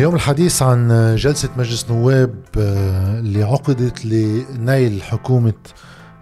اليوم 0.00 0.14
الحديث 0.14 0.62
عن 0.62 1.14
جلسة 1.16 1.48
مجلس 1.56 1.86
نواب 1.90 2.34
آه، 2.58 3.18
اللي 3.20 3.42
عقدت 3.42 4.04
لنيل 4.04 5.02
حكومة 5.02 5.54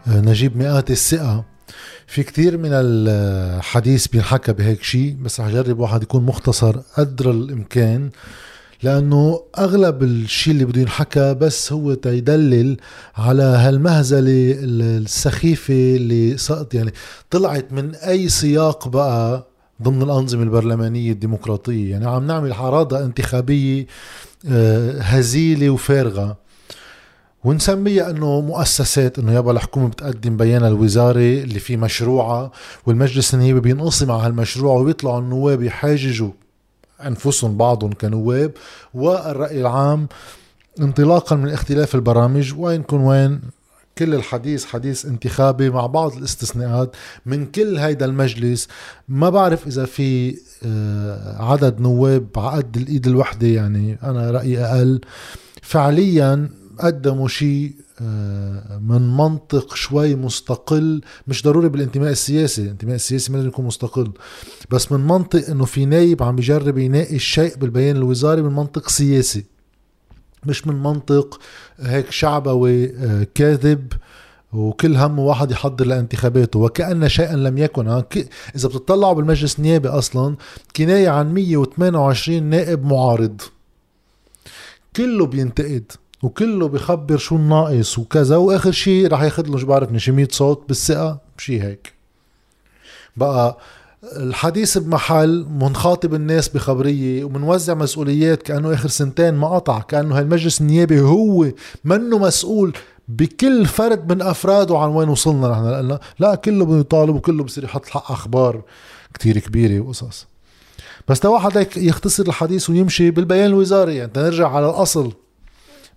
آه، 0.07 0.21
نجيب 0.21 0.57
مئات 0.57 0.91
الثقة. 0.91 1.45
في 2.07 2.23
كتير 2.23 2.57
من 2.59 2.71
الحديث 2.73 4.07
بينحكى 4.07 4.53
بهيك 4.53 4.83
شيء 4.83 5.17
بس 5.23 5.41
رح 5.41 5.49
جرب 5.49 5.79
واحد 5.79 6.03
يكون 6.03 6.27
مختصر 6.27 6.77
قدر 6.97 7.31
الإمكان 7.31 8.11
لأنه 8.83 9.43
أغلب 9.59 10.03
الشيء 10.03 10.53
اللي 10.53 10.65
بده 10.65 10.81
ينحكى 10.81 11.35
بس 11.35 11.73
هو 11.73 11.95
تيدلل 11.95 12.77
على 13.17 13.43
هالمهزلة 13.43 14.55
السخيفة 14.63 15.75
اللي 15.75 16.37
صارت. 16.37 16.75
يعني 16.75 16.93
طلعت 17.31 17.73
من 17.73 17.95
أي 17.95 18.29
سياق 18.29 18.89
بقى 18.89 19.48
ضمن 19.83 20.03
الأنظمة 20.03 20.43
البرلمانية 20.43 21.13
الديمقراطية. 21.13 21.91
يعني 21.91 22.07
عم 22.07 22.27
نعمل 22.27 22.55
حراضة 22.55 23.05
انتخابية 23.05 23.87
آه، 24.49 25.01
هزيلة 25.01 25.71
وفارغة. 25.71 26.37
ونسميها 27.45 28.11
إنه 28.11 28.41
مؤسسات 28.41 29.19
إنه 29.19 29.33
يابا 29.33 29.53
الحكومة 29.53 29.89
بتقدم 29.89 30.37
بيانها 30.37 30.69
الوزاري 30.69 31.43
اللي 31.43 31.59
فيه 31.59 31.77
مشروعها 31.77 32.51
والمجلس 32.87 33.35
النيابي 33.35 33.61
بينقسم 33.61 34.11
على 34.11 34.23
هالمشروع 34.23 34.81
وبيطلعوا 34.81 35.21
النواب 35.21 35.63
يحاججوا 35.63 36.31
أنفسهم 37.07 37.57
بعضهم 37.57 37.93
كنواب. 37.93 38.53
والرأي 38.95 39.61
العام 39.61 40.09
انطلاقا 40.81 41.37
من 41.37 41.49
اختلاف 41.49 41.95
البرامج 41.95 42.55
وين 42.59 42.83
كن 42.83 43.01
وين 43.01 43.41
كل 43.99 44.15
الحديث 44.15 44.65
حديث 44.65 45.07
انتخابي 45.07 45.71
مع 45.71 45.87
بعض 45.87 46.17
الاستثناءات 46.17 46.97
من 47.27 47.47
كل 47.47 47.79
هيدا 47.79 48.07
المجلس. 48.07 48.69
ما 49.09 49.31
بعرف 49.31 49.67
إذا 49.67 49.85
في 49.85 50.37
آه، 50.67 51.43
عدد 51.43 51.81
نواب 51.81 52.27
عقد 52.37 52.77
الإيد 52.77 53.07
الوحدة 53.07 53.47
يعني 53.47 53.99
أنا 54.03 54.31
رأيي 54.31 54.59
أقل. 54.65 55.01
فعليا 55.63 56.51
قدموا 56.79 57.29
شيء 57.29 57.75
آه، 58.01 58.79
من 58.79 59.17
منطق 59.17 59.75
شوي 59.75 60.15
مستقل. 60.15 61.01
مش 61.27 61.43
ضروري 61.43 61.69
بالانتماء 61.69 62.11
السياسي 62.11 62.63
الانتماء 62.63 62.95
السياسي 62.95 63.33
لازم 63.33 63.49
يكون 63.49 63.65
مستقل. 63.65 64.13
بس 64.71 64.93
من 64.93 65.01
منطق 65.01 65.51
إنه 65.51 65.65
في 65.65 65.85
نايب 65.85 66.23
عم 66.23 66.37
بيجرب 66.37 66.79
يناقش 66.79 67.25
شيء 67.25 67.57
بالبيان 67.57 67.97
الوزاري 67.97 68.43
من 68.43 68.53
منطق 68.53 68.89
سياسي. 68.89 69.58
مش 70.47 70.67
من 70.67 70.83
منطق 70.83 71.41
هيك 71.81 72.11
شعبوي 72.11 72.97
آه، 72.97 73.27
كاذب 73.35 73.93
وكل 74.53 74.97
همه 74.97 75.23
واحد 75.23 75.51
يحضر 75.51 75.87
لانتخاباته. 75.87 76.59
وكأن 76.59 77.09
شيئا 77.09 77.37
لم 77.37 77.59
يكن. 77.59 77.89
إذا 78.57 78.69
بتطلعوا 78.69 79.13
بالمجلس 79.13 79.59
النيابي 79.59 79.89
أصلا 79.89 80.37
كناية 80.77 81.09
عن 81.09 81.35
128 81.35 82.43
نائب 82.43 82.85
معارض. 82.85 83.41
كله 84.97 85.27
بينتقد 85.27 85.93
وكله 86.23 86.69
بخبر 86.69 87.17
شو 87.17 87.37
الناقص 87.37 87.99
وكذا. 87.99 88.37
وآخر 88.37 88.73
شيء 88.73 89.09
رح 89.09 89.23
ياخذ 89.23 89.47
له 89.47 89.59
شو 89.59 89.67
بعرفني 89.67 89.99
شي 89.99 90.13
100 90.13 90.29
صوت 90.31 90.65
بالثقة 90.69 91.21
شيء 91.39 91.63
هيك. 91.63 91.93
بقى 93.17 93.59
الحديث 94.05 94.79
بمحل 94.79 95.47
منخاطب 95.51 96.15
الناس 96.15 96.49
بخبرية 96.49 97.25
ومنوزع 97.25 97.75
مسؤوليات 97.75 98.43
كأنه 98.43 98.75
آخر 98.75 98.89
سنتين 98.89 99.35
ما 99.35 99.49
قطع 99.49 99.81
كأنه 99.81 100.19
هالمجلس 100.19 100.61
النيابي 100.61 101.01
هو 101.01 101.49
منه 101.85 102.19
مسؤول 102.19 102.77
بكل 103.09 103.67
فرد 103.67 104.13
من 104.13 104.23
أفراده 104.23 104.79
عن 104.79 104.89
وين 104.89 105.09
وصلنا 105.09 105.49
نحن 105.49 105.65
لأنه 105.65 105.99
لا 106.19 106.35
كله 106.35 106.65
بده 106.65 106.79
يطالب 106.79 107.15
وكله 107.15 107.45
بصير 107.45 107.65
يحط 107.65 107.87
حق 107.87 108.13
أخبار 108.13 108.63
كتير 109.15 109.39
كبيرة 109.39 109.81
وقصص. 109.81 110.27
بس 111.09 111.21
تا 111.21 111.29
واحد 111.29 111.59
هيك 111.59 111.77
يختصر 111.77 112.23
الحديث 112.23 112.71
ويمشي 112.71 113.11
بالبيان 113.11 113.47
الوزاري. 113.47 113.97
يعني 113.97 114.11
تنرجع 114.11 114.49
على 114.49 114.71
الأصل. 114.71 115.13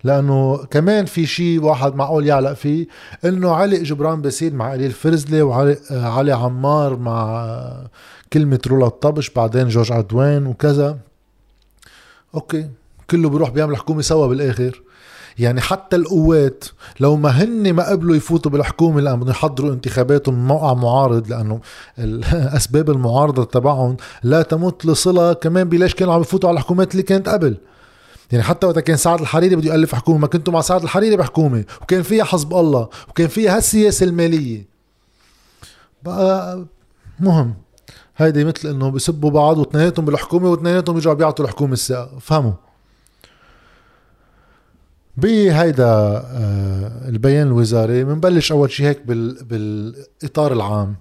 لأنه 0.04 0.56
كمان 0.70 1.04
في 1.04 1.26
شيء 1.26 1.62
واحد 1.62 1.94
معقول 1.94 2.26
يعلق 2.26 2.52
فيه 2.52 2.86
إنه 3.24 3.50
علي 3.50 3.82
جبران 3.82 4.22
بسيد 4.22 4.54
مع 4.54 4.72
قليل 4.72 4.90
فرزلي 4.90 5.42
وعلي 5.42 5.76
علي 5.90 6.32
عمار 6.32 6.96
مع 6.96 7.46
كلمة 8.32 8.60
رولا 8.66 8.86
الطبش 8.86 9.30
بعدين 9.30 9.68
جورج 9.68 9.92
عدوان 9.92 10.46
وكذا. 10.46 10.98
أوكي 12.34 12.68
كله 13.10 13.28
بيروح 13.28 13.50
بيعمل 13.50 13.76
حكومة 13.76 14.02
سوا 14.02 14.26
بالآخر. 14.26 14.82
يعني 15.38 15.60
حتى 15.60 15.96
القوات 15.96 16.64
لو 17.00 17.16
ما 17.16 17.28
هن 17.28 17.72
ما 17.72 17.90
قبلوا 17.90 18.16
يفوتوا 18.16 18.50
بالحكومة 18.50 19.00
لأن 19.00 19.16
بدهم 19.16 19.30
يحضروا 19.30 19.72
انتخاباتهم 19.72 20.34
من 20.34 20.46
موقع 20.46 20.74
معارض 20.74 21.28
لأنه 21.28 21.60
أسباب 22.56 22.90
المعارضة 22.90 23.44
تبعهم 23.44 23.96
لا 24.22 24.42
تمت 24.42 24.86
لصلة 24.86 25.32
كمان 25.32 25.68
بليش 25.68 25.94
كانوا 25.94 26.14
عم 26.14 26.20
يفوتوا 26.20 26.48
على 26.48 26.56
الحكومات 26.56 26.92
اللي 26.92 27.02
كانت 27.02 27.28
قبل. 27.28 27.56
يعني 28.32 28.44
حتى 28.44 28.66
وقت 28.66 28.78
كان 28.78 28.96
سعد 28.96 29.20
الحريري 29.20 29.56
بده 29.56 29.70
يألف 29.72 29.94
حكومة 29.94 30.18
ما 30.18 30.26
كنتوا 30.26 30.52
مع 30.52 30.60
سعد 30.60 30.82
الحريري 30.82 31.16
بحكومة 31.16 31.64
وكان 31.82 32.02
فيها 32.02 32.24
حزب 32.24 32.54
الله 32.54 32.88
وكان 33.08 33.28
فيها 33.28 33.56
هالسياسة 33.56 34.04
المالية. 34.06 34.66
بقى 36.02 36.64
مهم. 37.20 37.54
هيدي 38.16 38.44
مثل 38.44 38.68
إنه 38.68 38.90
بسبوا 38.90 39.30
بعض 39.30 39.58
واثنيناتهم 39.58 40.04
بالحكومة 40.04 40.50
واثنيناتهم 40.50 40.96
يرجعوا 40.96 41.14
بيعطوا 41.14 41.44
الحكومة 41.44 41.72
الثقة 41.72 42.18
فهموا. 42.20 42.52
بهيدا 45.16 45.84
آه، 45.86 47.08
البيان 47.08 47.46
الوزاري 47.46 48.04
بنبلش 48.04 48.52
أول 48.52 48.70
شيء 48.70 48.86
هيك 48.86 49.06
بالإطار 49.06 50.52
العام. 50.52 50.96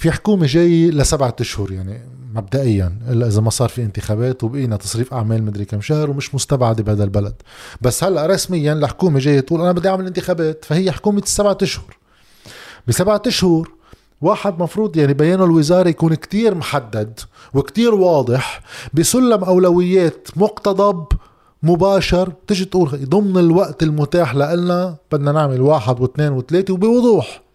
في 0.00 0.10
حكومة 0.10 0.46
جاي 0.46 0.90
لسبعة 0.90 1.36
أشهر 1.40 1.72
يعني 1.72 2.00
مبدئيا 2.34 2.98
إلا 3.08 3.26
إذا 3.26 3.40
ما 3.40 3.50
صار 3.50 3.68
في 3.68 3.82
انتخابات 3.82 4.44
وبقينا 4.44 4.76
تصريف 4.76 5.14
أعمال 5.14 5.42
مدري 5.42 5.64
كم 5.64 5.80
شهر 5.80 6.10
ومش 6.10 6.34
مستبعدة 6.34 6.82
بهذا 6.82 7.04
البلد. 7.04 7.34
بس 7.80 8.04
هلأ 8.04 8.26
رسميا 8.26 8.72
الحكومة 8.72 9.18
جاية 9.18 9.40
تقول 9.40 9.60
أنا 9.60 9.72
بدي 9.72 9.88
أعمل 9.88 10.06
انتخابات 10.06 10.64
فهي 10.64 10.92
حكومة 10.92 11.18
السبعة 11.18 11.58
أشهر. 11.62 11.96
بسبعة 12.88 13.22
أشهر 13.26 13.68
واحد 14.20 14.62
مفروض 14.62 14.96
يعني 14.96 15.14
بيانه 15.14 15.44
الوزاري 15.44 15.90
يكون 15.90 16.14
كتير 16.14 16.54
محدد 16.54 17.20
وكتير 17.54 17.94
واضح 17.94 18.60
بسلم 18.94 19.44
أولويات 19.44 20.28
مقتضب 20.36 21.06
مباشر 21.62 22.32
تجي 22.46 22.64
تقول 22.64 22.90
ضمن 23.04 23.38
الوقت 23.38 23.82
المتاح 23.82 24.34
لنا 24.34 24.96
بدنا 25.12 25.32
نعمل 25.32 25.60
واحد 25.60 26.00
واثنين 26.00 26.32
وثلاثة 26.32 26.74
وبوضوح. 26.74 27.49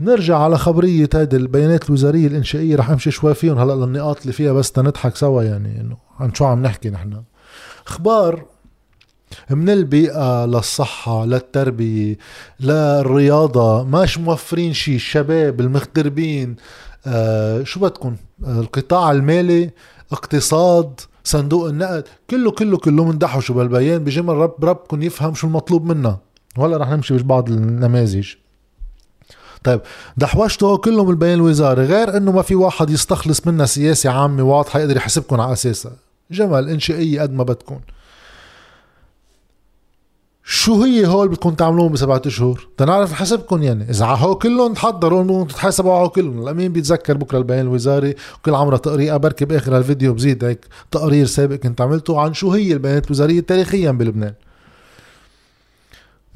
نرجع 0.00 0.38
على 0.38 0.58
خبرية 0.58 1.08
هيدي 1.14 1.36
البيانات 1.36 1.86
الوزارية 1.86 2.26
الإنشائية 2.26 2.76
رح 2.76 2.90
أمشي 2.90 3.10
شوي 3.10 3.34
فيهم. 3.34 3.58
هلأ 3.58 3.72
للنقاط 3.72 4.20
اللي 4.20 4.32
فيها 4.32 4.52
بس 4.52 4.72
تنضحك 4.72 5.16
سوا 5.16 5.42
يعني 5.42 5.80
إنه 5.80 5.96
عن 6.20 6.34
شو 6.34 6.44
عم 6.44 6.62
نحكي 6.62 6.90
نحن. 6.90 7.22
أخبار 7.86 8.44
من 9.50 9.70
البيئة 9.70 10.46
للصحة 10.46 11.24
للتربية 11.24 12.16
للرياضة. 12.60 13.84
ماش 13.84 14.18
موفرين 14.18 14.72
شيء 14.72 14.94
الشباب 14.94 15.60
المغتربين 15.60 16.56
آه 17.06 17.62
شو 17.62 17.80
بدكم؟ 17.80 18.16
القطاع 18.46 19.10
المالي 19.10 19.70
اقتصاد 20.12 21.00
صندوق 21.24 21.68
النقد 21.68 22.04
كله 22.30 22.50
كله 22.50 22.78
كله 22.78 23.04
مندحوا 23.04 23.40
شو 23.40 23.54
بالبيان 23.54 24.04
بجمل 24.04 24.34
رب 24.34 24.64
ربكم 24.64 25.02
يفهم 25.02 25.34
شو 25.34 25.46
المطلوب 25.46 25.84
منا. 25.84 26.18
وهلأ 26.58 26.76
رح 26.76 26.90
نمشي 26.90 27.14
ببعض 27.14 27.50
النماذج. 27.50 28.28
طيب 29.64 29.80
دحوشته 30.16 30.76
كلهم 30.76 31.10
البيان 31.10 31.34
الوزاري 31.34 31.84
غير 31.84 32.16
إنه 32.16 32.32
ما 32.32 32.42
في 32.42 32.54
واحد 32.54 32.90
يستخلص 32.90 33.46
منها 33.46 33.66
سياسة 33.66 34.10
عامة 34.10 34.42
واضحة 34.42 34.80
يقدر 34.80 34.96
يحسبكم 34.96 35.40
على 35.40 35.52
أساسها. 35.52 35.92
جمل 36.30 36.68
إنشائية 36.68 37.22
قد 37.22 37.32
ما 37.32 37.44
بدكم 37.44 37.78
شو 40.44 40.82
هي 40.82 41.06
هول 41.06 41.28
بدكم 41.28 41.54
تعملوهم 41.54 41.92
بسبعة 41.92 42.22
أشهر؟ 42.26 42.68
تنعرف 42.76 43.12
نحسبكم 43.12 43.62
يعني؟ 43.62 43.90
إذا 43.90 44.06
هو 44.06 44.34
كلهم 44.34 44.74
تحضروا 44.74 45.44
تتحاسبوا 45.44 45.94
على 45.94 46.08
كلهم. 46.08 46.42
الأمين 46.42 46.72
بيتذكر 46.72 47.16
بكرة 47.16 47.38
البيان 47.38 47.60
الوزاري 47.60 48.14
وكل 48.38 48.54
عمره 48.54 48.76
تقرير. 48.76 49.16
بركي 49.16 49.44
بآخر 49.44 49.78
الفيديو 49.78 50.14
بزيد 50.14 50.44
هيك 50.44 50.66
تقرير 50.90 51.26
سابق 51.26 51.56
كنت 51.56 51.80
عملته 51.80 52.20
عن 52.20 52.34
شو 52.34 52.52
هي 52.52 52.72
البيانات 52.72 53.06
الوزارية 53.06 53.40
تاريخيا 53.40 53.90
بلبنان. 53.90 54.34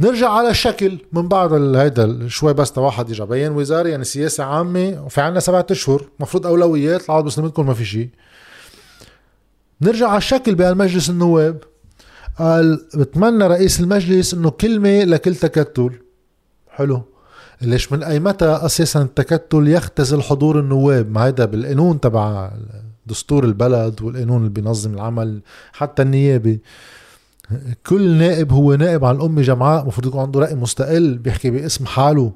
نرجع 0.01 0.31
على 0.31 0.51
الشكل 0.51 0.99
من 1.13 1.29
بعد 1.29 1.77
هيدا 1.77 2.29
شوي 2.29 2.55
بس 2.55 2.79
واحد 2.79 3.11
يجي 3.11 3.25
بيان 3.25 3.53
وزاري 3.53 3.91
يعني 3.91 4.05
سياسة 4.05 4.45
عامة 4.45 5.03
وفي 5.07 5.21
عنا 5.21 5.41
سبعة 5.41 5.67
أشهر 5.71 6.09
مفروض 6.21 6.47
أولويات 6.47 7.05
العوض 7.05 7.25
بس 7.25 7.39
ما 7.39 7.75
في 7.75 7.85
شيء 7.85 8.09
نرجع 9.81 10.09
على 10.09 10.19
الشكل 10.19 10.55
بهالمجلس 10.55 11.11
النواب. 11.11 11.65
قال 12.39 12.87
بتمنى 12.95 13.47
رئيس 13.47 13.81
المجلس 13.81 14.35
إنه 14.35 14.51
كلمة 14.51 15.05
لكل 15.05 15.35
تكتل. 15.35 15.91
حلو. 16.69 17.03
ليش 17.63 17.93
من 17.93 18.03
أي 18.03 18.21
متى 18.21 18.45
أساسا 18.45 19.03
التكتل 19.03 19.69
يختزل 19.69 20.23
حضور 20.23 20.61
النواب؟ 20.61 21.11
ما 21.11 21.25
هيدا 21.25 21.45
بالقانون 21.45 22.01
تبع 22.01 22.51
دستور 23.07 23.45
البلد 23.45 24.03
والقانون 24.03 24.39
اللي 24.39 24.51
بينظم 24.51 24.95
العمل 24.95 25.41
حتى 25.73 26.03
النيابي 26.03 26.61
كل 27.87 28.11
نائب 28.11 28.53
هو 28.53 28.75
نائب 28.75 29.05
عن 29.05 29.17
الأمة 29.17 29.43
جمعاء 29.43 29.83
المفروض 29.83 30.07
يكون 30.07 30.21
عنده 30.21 30.41
رأي 30.41 30.55
مستقل 30.55 31.19
بيحكي 31.19 31.51
باسم 31.51 31.87
حاله. 31.87 32.33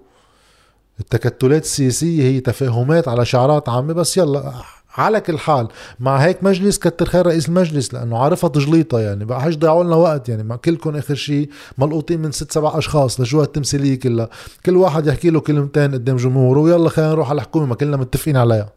التكتلات 1.00 1.62
السياسية 1.65 2.23
هي 2.23 2.41
تفاهمات 2.41 3.09
على 3.09 3.25
شعارات 3.25 3.69
عامة 3.69 3.93
بس 3.93 4.17
يلا 4.17 4.53
على 4.97 5.20
كل 5.20 5.38
حال. 5.38 5.69
مع 6.00 6.17
هيك 6.17 6.44
مجلس 6.44 6.79
كتر 6.79 7.06
خير 7.06 7.26
رئيس 7.26 7.49
المجلس 7.49 7.94
لأنه 7.94 8.19
عارفها 8.19 8.50
تجليطة 8.50 9.00
يعني 9.00 9.25
بقى 9.25 9.43
حيش 9.43 9.56
ضيعوا 9.56 9.85
لنا 9.85 9.97
وقت 9.97 10.29
يعني. 10.29 10.43
ما 10.43 10.56
كلكم 10.56 10.97
آخر 10.97 11.15
شيء 11.15 11.49
ملقوطين 11.79 12.21
من 12.21 12.32
ست 12.32 12.53
سبع 12.53 12.79
أشخاص 12.79 13.21
لجوا 13.21 13.43
التمثيلية 13.43 13.99
كلها. 13.99 14.29
كل 14.67 14.76
واحد 14.76 15.06
يحكي 15.06 15.31
له 15.31 15.41
كلمتين 15.41 15.93
قدام 15.94 16.17
جمهوره 16.17 16.61
ويلا 16.61 16.88
خلينا 16.88 17.11
نروح 17.12 17.31
على 17.31 17.37
الحكومة 17.37 17.67
ما 17.67 17.75
كلنا 17.75 17.97
متفقين 17.97 18.37
عليها. 18.37 18.73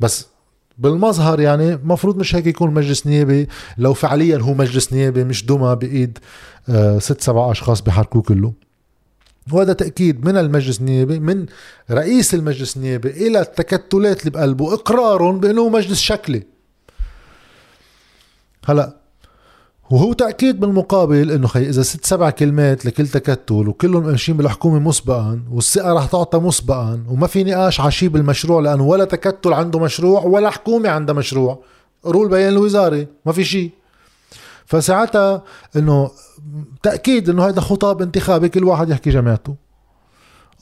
بس 0.00 0.26
بالمظهر 0.78 1.40
يعني 1.40 1.78
مفروض 1.84 2.16
مش 2.16 2.36
هيك 2.36 2.46
يكون 2.46 2.74
مجلس 2.74 3.06
نيابي 3.06 3.48
لو 3.78 3.94
فعليا 3.94 4.38
هو 4.38 4.54
مجلس 4.54 4.92
نيابي 4.92 5.24
مش 5.24 5.46
دمى 5.46 5.76
بإيد 5.76 6.18
آه، 6.68 6.98
ست 6.98 7.20
سبع 7.20 7.50
أشخاص 7.50 7.80
بيحركوه 7.80 8.22
كله. 8.22 8.52
وهذا 9.52 9.72
تأكيد 9.72 10.24
من 10.24 10.36
المجلس 10.36 10.80
النيابي 10.80 11.18
من 11.18 11.46
رئيس 11.90 12.34
المجلس 12.34 12.76
النيابي 12.76 13.10
إلى 13.10 13.40
التكتلات 13.40 14.20
اللي 14.20 14.30
بقلبه 14.30 14.74
إقرار 14.74 15.30
بأنه 15.30 15.68
مجلس 15.68 16.00
شكلي. 16.00 16.42
هلا 18.66 18.96
وهو 19.90 20.12
تأكيد 20.12 20.60
بالمقابل 20.60 21.30
إنه 21.30 21.46
خي 21.46 21.68
إذا 21.68 21.82
ست 21.82 22.04
سبع 22.04 22.30
كلمات 22.30 22.86
لكل 22.86 23.08
تكتل 23.08 23.68
وكلهم 23.68 24.06
ماشيين 24.06 24.38
بالحكومة 24.38 24.78
مسبقا 24.78 25.40
والثقة 25.52 25.92
رح 25.92 26.06
تعطى 26.06 26.38
مسبقا 26.38 27.04
وما 27.08 27.26
في 27.26 27.44
نقاش 27.44 27.80
عشي 27.80 28.08
بالمشروع 28.08 28.60
لأنه 28.60 28.82
ولا 28.82 29.04
تكتل 29.04 29.52
عنده 29.52 29.78
مشروع 29.78 30.22
ولا 30.24 30.50
حكومة 30.50 30.88
عندها 30.88 31.14
مشروع. 31.14 31.62
رول 32.06 32.28
بيان 32.28 32.52
الوزاري 32.52 33.06
ما 33.26 33.32
في 33.32 33.44
شيء. 33.44 33.70
فساعتها 34.66 35.42
إنه 35.76 36.10
تأكيد 36.82 37.30
إنه 37.30 37.46
هذا 37.48 37.60
خطاب 37.60 38.02
انتخابي 38.02 38.48
كل 38.48 38.64
واحد 38.64 38.90
يحكي 38.90 39.10
جماعته. 39.10 39.56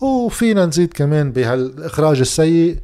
وفينا 0.01 0.67
نزيد 0.67 0.93
كمان 0.93 1.33
بهالإخراج 1.33 2.21
السيء 2.21 2.79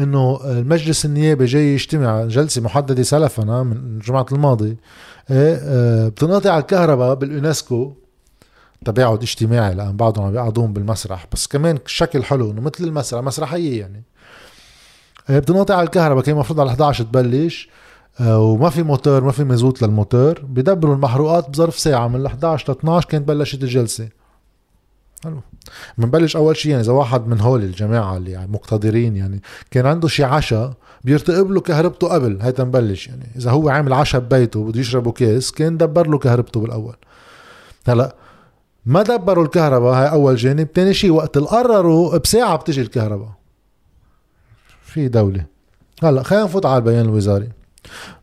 إنه 0.00 0.40
المجلس 0.44 1.04
النيابي 1.04 1.44
جاي 1.44 1.74
يجتمع 1.74 2.24
جلسة 2.24 2.62
محددة 2.62 3.02
سلفا 3.02 3.62
من 3.62 3.72
الجمعه 3.72 4.26
الماضي 4.32 4.76
إيه، 5.30 5.58
آه، 5.62 6.08
بتنقطع 6.08 6.58
الكهرباء 6.58 7.14
باليونسكو 7.14 7.92
تباعد 8.84 9.22
اجتماعي 9.22 9.74
لأن 9.74 9.96
بعضهم 9.96 10.24
عم 10.24 10.32
بيقعدون 10.32 10.72
بالمسرح 10.72 11.26
بس 11.32 11.46
كمان 11.46 11.78
شكل 11.86 12.24
حلو 12.24 12.50
إنه 12.50 12.60
مثل 12.60 12.84
المسرح 12.84 13.22
مسرحية 13.22 13.80
يعني. 13.80 14.02
إيه، 15.30 15.38
بتنقطع 15.38 15.82
الكهرباء 15.82 16.24
كان 16.24 16.34
المفروض 16.34 16.60
على 16.60 16.70
11 16.70 17.04
تبلش 17.04 17.68
آه، 18.20 18.38
وما 18.38 18.70
في 18.70 18.82
موتور 18.82 19.24
ما 19.24 19.32
في 19.32 19.44
مزوت 19.44 19.82
للموتور 19.82 20.40
بدبروا 20.40 20.94
المحروقات 20.94 21.50
بظرف 21.50 21.78
ساعة 21.78 22.08
من 22.08 22.26
11 22.26 22.72
ل 22.72 22.76
12 22.76 23.08
كانت 23.08 23.28
بلشت 23.28 23.62
الجلسة. 23.62 24.08
حلو. 25.24 25.40
بنبلش 25.98 26.36
أول 26.36 26.56
شيء 26.56 26.70
يعني 26.70 26.82
إذا 26.82 26.92
واحد 26.92 27.26
من 27.28 27.40
هول 27.40 27.62
الجماعة 27.62 28.16
اللي 28.16 28.30
يعني 28.30 28.52
مقتدرين 28.52 29.16
يعني 29.16 29.42
كان 29.70 29.86
عنده 29.86 30.08
شي 30.08 30.24
عشاء 30.24 30.72
بيرتقب 31.04 31.50
له 31.50 31.60
كهربته 31.60 32.08
قبل 32.08 32.38
هي 32.42 32.52
تنبلش 32.52 33.08
يعني. 33.08 33.26
إذا 33.36 33.50
هو 33.50 33.68
عامل 33.68 33.92
عشاء 33.92 34.20
ببيته 34.20 34.64
بده 34.64 34.80
يشربوا 34.80 35.12
كيس 35.12 35.50
كان 35.50 35.76
دبر 35.76 36.06
له 36.08 36.18
كهربته 36.18 36.60
بالأول. 36.60 36.96
هلأ 37.88 38.14
ما 38.86 39.02
دبروا 39.02 39.44
الكهرباء 39.44 39.94
هاي 39.94 40.10
أول 40.10 40.36
جانب. 40.36 40.72
تاني 40.72 40.94
شيء 40.94 41.10
وقت 41.10 41.38
قرروا 41.38 42.18
بساعة 42.18 42.56
بتجي 42.56 42.80
الكهرباء. 42.80 43.30
في 44.82 45.08
دولة. 45.08 45.44
هلأ 46.02 46.22
خلينا 46.22 46.44
نفوت 46.44 46.66
على 46.66 46.76
البيان 46.76 47.04
الوزاري. 47.04 47.48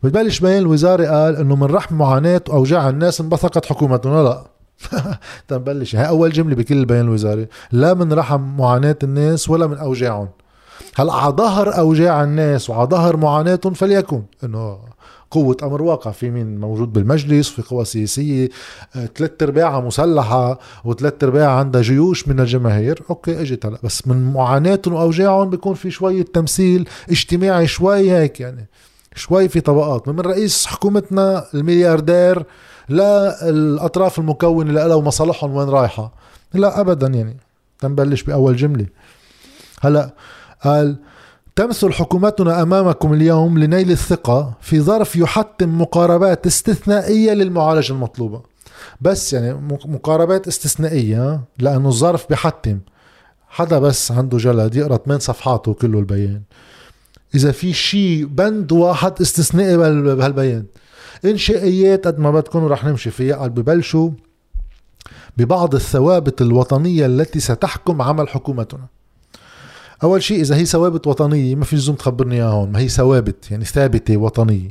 بتبلش 0.02 0.40
بيان 0.40 0.58
الوزاري 0.58 1.06
قال 1.06 1.36
إنه 1.36 1.56
من 1.56 1.64
رحم 1.64 1.94
معاناة 1.94 2.42
واوجاع 2.48 2.88
الناس 2.88 3.20
انبثقت 3.20 3.66
حكومتنا 3.66 4.22
لأ؟ 4.22 4.53
تنبلش 5.48 5.96
هاي 5.96 6.08
أول 6.08 6.32
جملة 6.32 6.54
بكل 6.54 6.74
البيان 6.76 7.04
الوزاري. 7.04 7.46
لا 7.72 7.94
من 7.94 8.12
رحم 8.12 8.56
معاناة 8.56 8.96
الناس 9.02 9.48
ولا 9.48 9.66
من 9.66 9.76
أوجاعهم. 9.76 10.28
هلا 10.96 11.12
على 11.12 11.32
ظهر 11.32 11.78
أوجاع 11.78 12.24
الناس 12.24 12.70
وعلى 12.70 12.88
ظهر 12.88 13.16
معاناتهم 13.16 13.74
فليكن؟ 13.74 14.22
إنه 14.44 14.78
قوة 15.30 15.56
أمر 15.62 15.82
واقع. 15.82 16.10
في 16.10 16.30
مين 16.30 16.60
موجود 16.60 16.92
بالمجلس 16.92 17.48
في 17.48 17.62
قوى 17.62 17.84
سياسية. 17.84 18.48
آه، 18.96 19.06
ثلاث 19.16 19.30
أرباعها 19.42 19.80
مسلحة 19.80 20.58
وثلاث 20.84 21.24
أرباعها 21.24 21.58
عندها 21.58 21.82
جيوش 21.82 22.28
من 22.28 22.40
الجماهير. 22.40 23.02
أوكي 23.10 23.40
إجت 23.40 23.66
هلا. 23.66 23.78
بس 23.82 24.08
من 24.08 24.32
معاناتهم 24.32 24.94
وأوجاعهم 24.94 25.50
بيكون 25.50 25.74
في 25.74 25.90
شوية 25.90 26.22
تمثيل 26.22 26.88
اجتماعي 27.10 27.66
شوي 27.66 28.12
هيك 28.12 28.40
يعني. 28.40 28.68
شوي 29.14 29.48
في 29.48 29.60
طبقات. 29.60 30.08
من 30.08 30.20
رئيس 30.20 30.66
حكومتنا 30.66 31.44
الملياردير 31.54 32.44
للأطراف 32.88 34.18
المكونة 34.18 34.72
لها 34.72 34.94
ومصالحهم 34.94 35.54
وين 35.54 35.68
رايحة. 35.68 36.12
لا 36.54 36.80
أبدا 36.80 37.06
يعني. 37.06 37.36
تنبلش 37.78 38.22
بأول 38.22 38.56
جملة. 38.56 38.86
هلا 39.80 40.14
قال 40.64 40.96
تمثل 41.56 41.92
حكومتنا 41.92 42.62
أمامكم 42.62 43.12
اليوم 43.12 43.58
لنيل 43.58 43.90
الثقة 43.90 44.52
في 44.60 44.80
ظرف 44.80 45.16
يحتم 45.16 45.80
مقاربات 45.80 46.46
استثنائية 46.46 47.32
للمعالجة 47.32 47.92
المطلوبة. 47.92 48.42
بس 49.00 49.32
يعني 49.32 49.54
مقاربات 49.84 50.48
استثنائية 50.48 51.40
لأنه 51.58 51.88
الظرف 51.88 52.26
بحتم. 52.30 52.78
حدا 53.48 53.78
بس 53.78 54.12
عنده 54.12 54.38
جلد 54.38 54.74
يقرأ 54.74 54.96
ثمان 54.96 55.18
صفحات 55.18 55.68
وكله 55.68 55.98
البيان. 55.98 56.42
إذا 57.34 57.52
في 57.52 57.72
شيء 57.72 58.24
بند 58.24 58.72
واحد 58.72 59.20
استثنائي 59.20 59.76
بهالبيان. 59.76 60.64
انشائيات 61.24 62.06
قد 62.06 62.18
ما 62.18 62.30
بدكم 62.30 62.64
رح 62.64 62.84
نمشي 62.84 63.10
فيها. 63.10 63.36
قال 63.36 63.50
ببلشوا 63.50 64.10
ببعض 65.36 65.74
الثوابت 65.74 66.42
الوطنية 66.42 67.06
التي 67.06 67.40
ستحكم 67.40 68.02
عمل 68.02 68.28
حكومتنا. 68.28 68.86
أول 70.02 70.22
شيء 70.22 70.40
إذا 70.40 70.56
هي 70.56 70.64
ثوابت 70.64 71.06
وطنية 71.06 71.54
ما 71.54 71.64
في 71.64 71.76
لزوم 71.76 71.96
تخبرني 71.96 72.34
إياها 72.34 72.50
هون. 72.50 72.72
ما 72.72 72.78
هي 72.78 72.88
ثوابت 72.88 73.50
يعني 73.50 73.64
ثابتة 73.64 74.16
وطنية. 74.16 74.70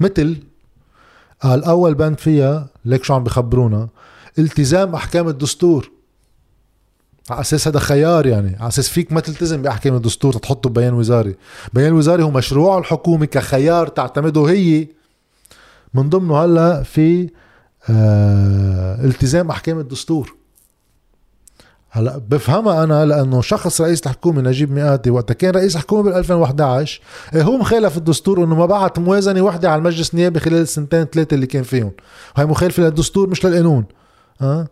مثل 0.00 0.36
قال 1.42 1.64
أول 1.64 1.94
بند 1.94 2.18
فيها 2.18 2.68
ليك 2.84 3.04
شو 3.04 3.14
عم 3.14 3.24
بخبرونا؟ 3.24 3.88
التزام 4.38 4.94
أحكام 4.94 5.28
الدستور. 5.28 5.90
على 7.30 7.40
أساس 7.40 7.68
هذا 7.68 7.78
خيار 7.78 8.26
يعني. 8.26 8.56
على 8.60 8.68
أساس 8.68 8.88
فيك 8.88 9.12
ما 9.12 9.20
تلتزم 9.20 9.62
بأحكام 9.62 9.94
الدستور 9.94 10.32
تحطه 10.32 10.70
ببيان 10.70 10.94
وزاري. 10.94 11.34
بيان 11.72 11.92
وزاري 11.92 12.22
هو 12.22 12.30
مشروع 12.30 12.78
الحكومة 12.78 13.26
كخيار 13.26 13.88
تعتمده 13.88 14.44
هي. 14.44 14.97
من 15.94 16.08
ضمنه 16.08 16.44
هلا 16.44 16.82
في 16.82 17.30
آه 17.90 19.04
التزام 19.04 19.50
أحكام 19.50 19.78
الدستور. 19.78 20.34
هلا 21.90 22.18
بفهمها 22.18 22.84
أنا 22.84 23.06
لأنه 23.06 23.40
شخص 23.40 23.80
رئيس 23.80 24.06
الحكومة 24.06 24.42
نجيب 24.42 24.72
مئاتي 24.72 25.10
وقتها 25.10 25.34
كان 25.34 25.50
رئيس 25.50 25.76
حكومه 25.76 26.02
بال 26.02 26.12
2011 26.12 27.00
إيه 27.34 27.42
هو 27.42 27.56
مخالف 27.56 27.96
الدستور 27.96 28.44
إنه 28.44 28.54
ما 28.54 28.66
بعت 28.66 28.98
موازنة 28.98 29.42
وحدة 29.42 29.70
على 29.70 29.78
المجلس 29.78 30.10
النيابي 30.14 30.40
خلال 30.40 30.60
السنتين 30.60 31.04
ثلاثة 31.04 31.34
اللي 31.34 31.46
كان 31.46 31.62
فيهم. 31.62 31.92
هاي 32.36 32.46
مخالفة 32.46 32.82
للدستور 32.82 33.28
مش 33.28 33.46
للقانون. 33.46 33.84
أه؟ 34.40 34.66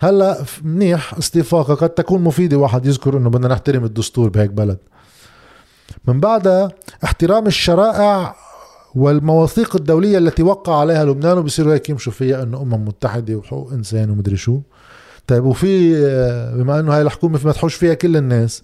هلا 0.00 0.44
منيح 0.62 1.14
استفاقه 1.14 1.74
قد 1.74 1.88
تكون 1.90 2.22
مفيدة 2.22 2.56
واحد 2.56 2.86
يذكر 2.86 3.16
إنه 3.16 3.30
بدنا 3.30 3.48
نحترم 3.48 3.84
الدستور 3.84 4.28
بهيك 4.28 4.50
بلد. 4.50 4.78
من 6.08 6.20
بعدها 6.20 6.68
احترام 7.04 7.46
الشرائع 7.46 8.36
والمواثيق 8.94 9.76
الدولية 9.76 10.18
التي 10.18 10.42
وقع 10.42 10.80
عليها 10.80 11.04
لبنان 11.04 11.38
وبصيروا 11.38 11.74
هيك 11.74 11.88
يمشوا 11.88 12.12
فيها 12.12 12.42
انه 12.42 12.62
أمم 12.62 12.84
متحدة 12.84 13.34
وحقوق 13.34 13.72
إنسان 13.72 14.10
ومدري 14.10 14.36
شو. 14.36 14.60
طيب 15.26 15.44
وفي 15.44 15.92
بما 16.56 16.80
أنه 16.80 16.96
هاي 16.96 17.02
الحكومة 17.02 17.38
في 17.38 17.46
مدحوش 17.46 17.74
فيها 17.74 17.94
كل 17.94 18.16
الناس. 18.16 18.62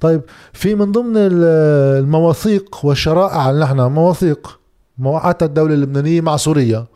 طيب 0.00 0.22
في 0.52 0.74
من 0.74 0.92
ضمن 0.92 1.16
المواثيق 1.16 2.84
والشرائع 2.84 3.50
اللي 3.50 3.64
نحن 3.64 3.80
مواثيق 3.80 4.60
موقعتها 4.98 5.46
الدولة 5.46 5.74
اللبنانية 5.74 6.20
مع 6.20 6.36
سوريا 6.36 6.86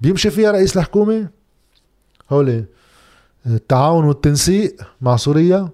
بيمشي 0.00 0.30
فيها 0.30 0.50
رئيس 0.52 0.76
الحكومة؟ 0.76 1.28
هولي. 2.30 2.64
التعاون 3.46 4.04
والتنسيق 4.04 4.76
مع 5.00 5.16
سوريا؟ 5.16 5.68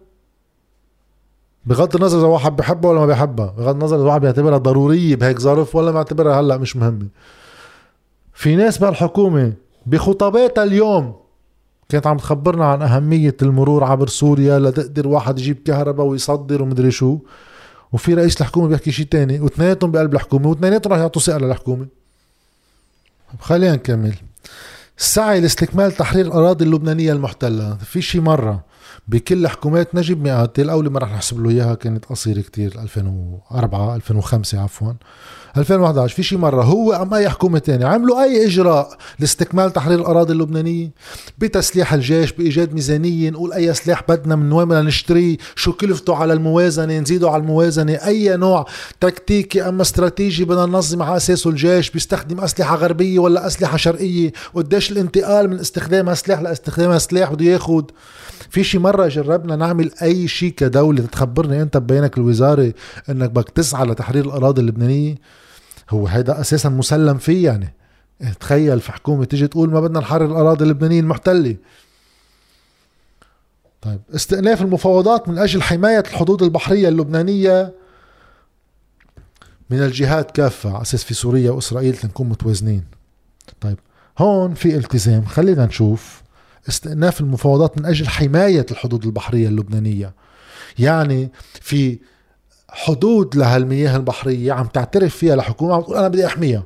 بغض 1.67 1.97
النظر 1.97 2.19
إذا 2.19 2.27
واحد 2.27 2.57
بحبها 2.57 2.91
ولا 2.91 3.01
ما 3.01 3.07
بحبها 3.07 3.55
بغض 3.59 3.75
النظر 3.75 3.97
إذا 3.97 4.05
واحد 4.05 4.21
بيعتبرها 4.21 4.59
ضرورية 4.59 5.17
بهيك 5.17 5.39
ظرف 5.39 5.77
ولا 5.77 5.93
معتبرها 5.93 6.41
هلأ 6.41 6.57
مش 6.57 6.77
مهمه 6.77 7.07
في 8.35 8.57
ناس 8.57 8.79
بالحكومة 8.79 9.53
بخطاباتها 9.87 10.65
اليوم 10.65 11.23
كانت 11.89 12.07
عم 12.07 12.17
تخبرنا 12.17 12.67
عن 12.67 12.83
أهمية 12.83 13.37
المرور 13.43 13.85
عبر 13.85 14.09
سوريا 14.09 14.59
لتقدر 14.59 15.09
واحد 15.09 15.39
يجيب 15.39 15.59
كهرباء 15.65 16.07
ويصدر 16.07 16.63
ومدري 16.63 16.91
شو. 16.91 17.19
وفي 17.93 18.15
رئيس 18.15 18.41
الحكومة 18.41 18.69
بيحكي 18.69 18.93
شيء 18.93 19.07
تاني 19.07 19.41
واثنيناتهم 19.41 19.91
بقلب 19.91 20.15
الحكومة 20.15 20.49
واثنيناتهم 20.49 20.93
رح 20.93 20.99
يعطوا 20.99 21.23
ثقة 21.23 21.39
للحكومة. 21.39 21.87
خلينا 23.41 23.75
نكمل. 23.75 24.15
السعي 24.99 25.41
لاستكمال 25.41 25.93
تحرير 25.93 26.27
الأراضي 26.27 26.65
اللبنانية 26.65 27.13
المحتلة. 27.13 27.77
في 27.77 28.03
شي 28.03 28.21
مرة 28.21 28.65
بكل 29.09 29.49
حكومات 29.49 29.95
نجيب 29.95 30.23
مئاتي 30.23 30.63
الأولى 30.63 30.91
ما 30.91 30.99
رح 30.99 31.13
نحسب 31.13 31.41
له 31.41 31.51
إياها 31.51 31.75
كانت 31.75 32.05
قصيرة 32.05 32.41
كتير 32.41 32.83
2004 32.83 33.97
2005 33.97 34.63
عفوا. 34.63 34.93
2011 35.57 36.15
في 36.15 36.23
شي 36.23 36.37
مرة 36.37 36.63
هو 36.63 36.93
أم 36.93 37.15
أي 37.15 37.29
حكومة 37.29 37.59
تانية 37.59 37.87
عملوا 37.87 38.23
أي 38.23 38.47
إجراء 38.47 38.97
لاستكمال 39.19 39.73
تحرير 39.73 39.99
الأراضي 39.99 40.33
اللبنانية؟ 40.33 40.91
بتسليح 41.39 41.95
الجيش 41.95 42.33
بإيجاد 42.33 42.75
ميزانية 42.75 43.31
نقول 43.31 43.53
أي 43.53 43.75
سلاح 43.75 44.05
بدنا 44.09 44.37
من 44.37 44.53
وين 44.53 44.69
بدنا 44.69 44.83
نشتريه؟ 44.83 45.37
شو 45.57 45.73
كلفته 45.73 46.17
على 46.17 46.33
الموازنة؟ 46.33 46.99
نزيده 46.99 47.31
على 47.31 47.43
الموازنة؟ 47.43 47.93
أي 47.93 48.37
نوع 48.37 48.67
تكتيكي 49.01 49.69
أما 49.69 49.83
استراتيجي 49.83 50.45
بدنا 50.45 50.67
ننظم 50.67 51.03
على 51.03 51.17
أساسه 51.17 51.51
الجيش؟ 51.51 51.91
بيستخدم 51.91 52.41
أسلحة 52.41 52.77
غربية 52.77 53.19
ولا 53.19 53.47
أسلحة 53.47 53.77
شرقية؟ 53.77 54.33
قديش 54.55 54.93
الانتقال 54.93 55.51
من 55.51 55.59
استخدام 55.59 56.15
سلاح 56.15 56.41
لاستخدام 56.41 56.99
سلاح 56.99 57.33
بده 57.33 57.45
ياخد؟ 57.45 57.91
في 58.51 58.65
شي 58.65 58.79
مرة 58.79 59.09
جربنا 59.09 59.57
نعمل 59.57 59.91
أي 60.03 60.29
شي 60.29 60.51
كدولة 60.51 61.03
تخبرني 61.03 61.63
أنت 61.63 61.77
ببيانك 61.77 62.19
الوزاري 62.19 62.75
أنك 63.11 63.31
بدك 63.31 63.51
تسعى 63.51 63.87
لتحرير 63.87 64.25
الأراضي 64.25 64.61
اللبنانية؟ 64.61 65.42
هو 65.91 66.07
هيدا 66.07 66.41
أساسا 66.41 66.69
مسلم 66.69 67.19
فيه 67.19 67.45
يعني. 67.45 67.75
تخيل 68.41 68.81
في 68.81 68.93
حكومة 68.93 69.25
تيجي 69.25 69.47
تقول 69.47 69.71
ما 69.71 69.81
بدنا 69.81 70.01
نحرر 70.01 70.25
الأراضي 70.25 70.65
اللبنانية 70.65 71.01
المحتلة. 71.01 71.57
طيب 73.81 74.01
استئناف 74.15 74.63
المفاوضات 74.63 75.29
من 75.29 75.39
أجل 75.39 75.63
حماية 75.63 75.99
الحدود 75.99 76.43
البحرية 76.43 76.89
اللبنانية 76.89 77.73
من 79.71 79.83
الجهات 79.83 80.31
كافة. 80.31 80.71
على 80.73 80.83
أساس 80.83 81.05
في 81.05 81.15
سوريا 81.15 81.51
وإسرائيل 81.51 81.97
تنكون 81.97 82.29
متوازنين. 82.29 82.85
طيب 83.61 83.79
هون 84.19 84.55
في 84.55 84.77
التزام. 84.77 85.25
خلينا 85.25 85.67
نشوف 85.67 86.23
استئناف 86.69 87.21
المفاوضات 87.21 87.79
من 87.79 87.87
أجل 87.87 88.09
حماية 88.09 88.67
الحدود 88.71 89.05
البحرية 89.05 89.49
اللبنانية. 89.49 90.15
يعني 90.79 91.31
في 91.61 91.99
حدود 92.73 93.37
لهالمياه 93.37 93.97
البحرية 93.97 94.53
عم 94.53 94.67
تعترف 94.67 95.17
فيها 95.17 95.35
الحكومة 95.35 95.75
عم 95.75 95.81
تقول 95.83 95.97
أنا 95.97 96.09
بدي 96.09 96.27
أحميها. 96.27 96.65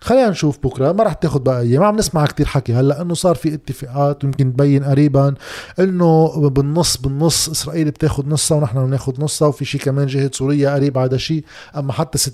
خلينا 0.00 0.28
نشوف 0.30 0.58
بكرة 0.62 0.92
ما 0.92 1.04
رح 1.04 1.12
تاخذ 1.12 1.40
بقى 1.40 1.60
أيام 1.60 1.82
عم 1.82 1.96
نسمع 1.96 2.26
كتير 2.26 2.46
حكي 2.46 2.72
هلأ 2.74 3.02
إنه 3.02 3.14
صار 3.14 3.34
في 3.34 3.54
اتفاقات 3.54 4.24
ويمكن 4.24 4.52
تبين 4.52 4.84
قريبا 4.84 5.34
إنه 5.78 6.28
بالنص 6.48 6.96
بالنص 6.96 7.48
إسرائيل 7.48 7.90
بتاخذ 7.90 8.28
نصها 8.28 8.58
ونحن 8.58 8.86
بناخذ 8.86 9.12
نصها 9.24 9.48
وفي 9.48 9.64
شيء 9.64 9.80
كمان 9.80 10.06
جهة 10.06 10.30
سوريا 10.34 10.74
قريب 10.74 10.98
هذا 10.98 11.14
الشيء 11.14 11.44
أما 11.76 11.92
حتى 11.92 12.18
60% 12.18 12.24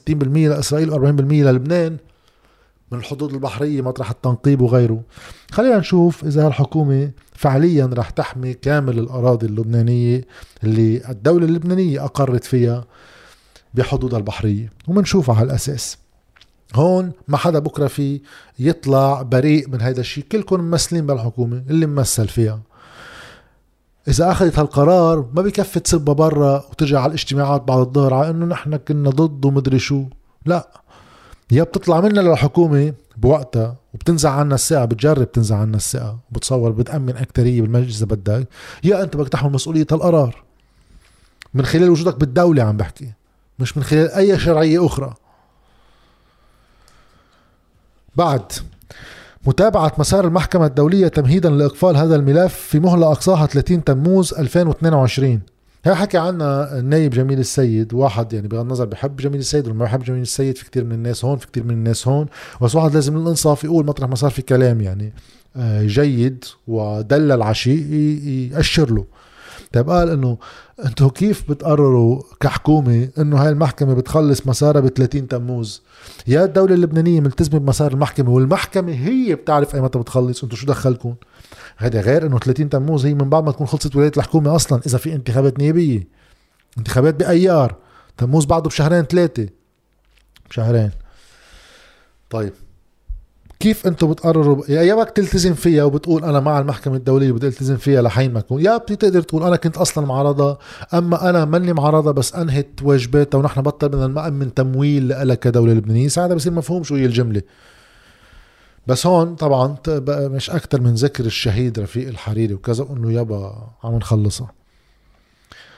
لإسرائيل 0.49 0.93
و40% 0.93 0.99
للبنان. 1.33 1.97
من 2.95 3.01
الحدود 3.01 3.33
البحرية 3.33 3.83
مطرح 3.83 4.11
التنقيب 4.11 4.61
وغيره. 4.61 5.03
خلينا 5.51 5.79
نشوف 5.79 6.25
إذا 6.25 6.47
الحكومة 6.47 7.11
فعليا 7.33 7.91
رح 7.93 8.11
تحمي 8.11 8.55
كامل 8.55 8.99
الأراضي 8.99 9.47
اللبنانية 9.47 10.25
اللي 10.65 11.09
الدولة 11.09 11.47
اللبنانية 11.47 12.05
أقرت 12.05 12.45
فيها 12.45 12.85
بحدودها 13.75 14.19
البحرية. 14.19 14.73
ومنشوفها 14.89 15.37
على 15.37 15.47
الاساس 15.47 15.99
هون 16.75 17.13
ما 17.29 17.37
حدا 17.37 17.59
بكرة 17.59 17.87
في 17.87 18.21
يطلع 18.59 19.23
بريء 19.23 19.69
من 19.69 19.81
هيدا 19.81 20.01
الشيء. 20.01 20.25
كلكم 20.33 20.61
ممثلين 20.61 21.07
بالحكومة 21.07 21.65
اللي 21.71 21.87
ممثل 21.87 22.29
فيها. 22.29 22.61
إذا 24.09 24.31
أخذت 24.31 24.59
هالقرار 24.59 25.31
ما 25.35 25.43
بكفي 25.43 25.81
تسبها 25.81 26.15
برا 26.15 26.65
وترجع 26.71 27.01
على 27.01 27.09
الاجتماعات 27.09 27.63
بعد 27.63 27.79
الظهر 27.79 28.15
على 28.15 28.31
إنه 28.31 28.47
نحن 28.47 28.77
كنا 28.77 29.11
ضد 29.11 29.45
ومدري 29.45 29.79
شو. 29.79 30.05
لا. 30.47 30.84
يا 31.51 31.63
بتطلع 31.63 32.01
منا 32.01 32.21
للحكومة 32.21 32.95
بوقتها 33.17 33.77
وبتنزع 33.95 34.31
عنا 34.31 34.55
الثقة 34.55 34.85
بتجرب 34.85 35.33
تنزع 35.33 35.57
عنا 35.57 35.77
الثقة 35.77 36.19
وبتصور 36.31 36.71
بتأمن 36.71 37.17
اكتريه 37.17 37.63
بالمجلس 37.63 37.97
إذا 37.97 38.07
بدك. 38.07 38.49
يا 38.85 39.03
أنت 39.03 39.17
بدك 39.17 39.29
تحمل 39.29 39.53
مسؤولية 39.53 39.87
هالقرار 39.93 40.43
من 41.55 41.65
خلال 41.65 41.91
وجودك 41.91 42.17
بالدولة 42.17 42.63
عم 42.63 42.77
بحكي 42.77 43.13
مش 43.59 43.77
من 43.77 43.85
خلال 43.85 44.11
أي 44.11 44.39
شرعية 44.39 44.87
أخرى. 44.87 45.15
بعد 48.17 48.53
متابعة 49.47 49.93
مسار 49.99 50.25
المحكمة 50.25 50.67
الدولية 50.67 51.09
تمهيدا 51.09 51.51
لإقفال 51.51 51.97
هذا 51.97 52.17
الملف 52.17 52.55
في 52.55 52.81
مهلة 52.81 53.13
أقصاها 53.13 53.47
30 53.47 53.85
تموز 53.85 54.35
2022 54.35 55.41
هي 55.85 55.95
حكي 55.95 56.19
عنها 56.19 56.79
النايب 56.79 57.11
جميل 57.11 57.39
السيد 57.39 57.95
واحد 57.95 58.33
يعني 58.33 58.49
بغض 58.49 58.61
النظر 58.61 58.85
بحب 58.85 59.17
جميل 59.17 59.41
السيد 59.41 59.67
ولا 59.67 59.75
ما 59.75 59.85
بحب 59.85 60.03
جميل 60.03 60.23
السيد 60.23 60.57
في 60.57 60.65
كتير 60.65 60.85
من 60.85 60.93
الناس 60.93 61.25
هون 61.25 61.37
في 61.37 61.47
كتير 61.47 61.65
من 61.65 61.71
الناس 61.71 62.09
هون 62.09 62.27
بس 62.63 62.75
واحد 62.75 62.95
لازم 62.95 63.17
الانصاف 63.17 63.65
يقول 63.65 63.87
مطرح 63.87 64.09
ما 64.09 64.15
صار 64.15 64.31
في 64.31 64.43
كلام 64.43 64.81
يعني. 64.81 65.13
آه، 65.57 65.83
جيد 65.83 66.45
ودلل 66.69 67.43
عشي 67.43 67.75
يأشر 68.49 68.91
له. 68.91 69.05
طيب 69.75 69.91
قال 69.91 70.11
إنه 70.11 70.39
أنتم 70.85 71.09
كيف 71.09 71.51
بتقرروا 71.51 72.23
كحكومة 72.41 73.09
إنه 73.19 73.37
هاي 73.37 73.49
المحكمة 73.49 73.95
بتخلص 73.95 74.47
مسارها 74.47 74.81
ب 74.81 74.89
30 74.89 75.29
تموز؟ 75.29 75.83
يا 76.27 76.45
الدولة 76.45 76.75
اللبنانية 76.75 77.21
ملتزمة 77.21 77.59
بمسار 77.59 77.93
المحكمة 77.93 78.31
والمحكمة 78.31 78.93
هي 78.93 79.35
بتعرف 79.35 79.75
أي 79.75 79.81
متى 79.81 79.99
بتخلص 79.99 80.43
أنتم 80.43 80.57
شو 80.57 80.67
دخلكم؟ 80.67 81.15
هذا 81.77 82.01
غير 82.01 82.27
إنه 82.27 82.39
30 82.39 82.69
تموز 82.69 83.07
هي 83.07 83.15
من 83.15 83.31
بعد 83.31 83.45
ما 83.45 83.53
تكون 83.53 83.67
خلصت 83.67 83.97
ولاية 83.97 84.13
الحكومة 84.17 84.57
أصلا 84.57 84.81
إذا 84.87 84.99
في 84.99 85.15
انتخابات 85.15 85.59
نيابية 85.59 86.09
انتخابات 86.79 87.15
بايار 87.15 87.77
تموز 88.17 88.45
بعده 88.45 88.69
بشهرين 88.69 89.03
ثلاثة. 89.03 89.49
بشهرين. 90.51 90.91
طيب. 92.31 92.53
كيف 93.65 93.87
أنتم 93.87 94.11
بتقرروا؟ 94.11 94.65
يا 94.69 94.95
بدك 94.95 95.11
تلتزم 95.11 95.55
فيها 95.55 95.85
وبتقول 95.85 96.25
أنا 96.25 96.41
مع 96.41 96.59
المحكمة 96.59 96.97
الدولية 96.97 97.33
وبدي 97.33 97.47
ألتزم 97.47 97.77
فيها 97.77 98.03
لحين 98.03 98.33
ما 98.33 98.39
اكون 98.39 98.65
يا 98.65 98.77
بتقدر 98.77 99.23
تقول 99.23 99.43
أنا 99.43 99.57
كنت 99.57 99.77
أصلا 99.77 100.07
معارضه 100.07 100.59
أما 100.95 101.31
أنا 101.31 101.45
ماني 101.45 101.73
معارضه 101.73 102.13
بس 102.13 102.35
أنهت 102.35 102.83
واجباتها 102.83 103.39
ونحن 103.39 103.63
بطل 103.63 103.89
بدنا 103.89 104.07
نأمن 104.07 104.55
تمويل 104.55 105.29
لك 105.29 105.39
كدولة 105.39 105.73
لبنانية. 105.73 106.09
ساعتها 106.09 106.35
بصير 106.35 106.53
مفهوم 106.53 106.83
شو 106.83 106.95
هي 106.95 107.07
الجملة. 107.07 107.43
بس 108.87 109.07
هون 109.07 109.35
طبعا 109.35 109.77
مش 110.09 110.51
أكثر 110.51 110.81
من 110.81 110.95
ذكر 110.95 111.25
الشهيد 111.25 111.79
رفيق 111.79 112.09
الحريري 112.09 112.55
وكذا 112.55 112.87
انه 112.91 113.13
يابا 113.13 113.69
عم 113.85 113.97
نخلصها. 113.97 114.53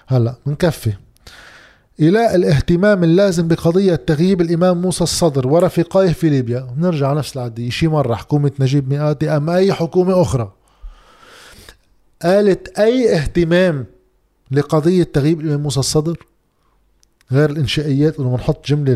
هلأ 0.07 0.35
بنكفي 0.47 0.93
إلى 2.01 2.35
الاهتمام 2.35 3.05
اللازم 3.05 3.49
بقضية 3.49 3.95
تغييب 3.95 4.41
الإمام 4.41 4.83
موسى 4.83 5.05
الصدر 5.05 5.47
ورفيقائه 5.49 6.13
في 6.13 6.29
ليبيا. 6.29 6.75
نرجع 6.77 7.13
نفس 7.13 7.37
العدية 7.37 7.71
شي 7.71 7.89
مرة 7.89 8.15
حكومة 8.15 8.53
نجيب 8.61 8.91
مئاتي 8.91 9.31
أم 9.31 9.51
أي 9.51 9.73
حكومة 9.73 10.23
أخرى. 10.23 10.53
قالت 12.23 12.79
أي 12.79 13.17
اهتمام 13.17 13.87
لقضية 14.51 15.03
تغييب 15.03 15.41
الإمام 15.41 15.63
موسى 15.63 15.81
الصدر؟ 15.81 16.27
غير 17.33 17.51
الانشائيات 17.51 18.21
إنه 18.21 18.31
بنحط 18.31 18.67
جملة 18.67 18.95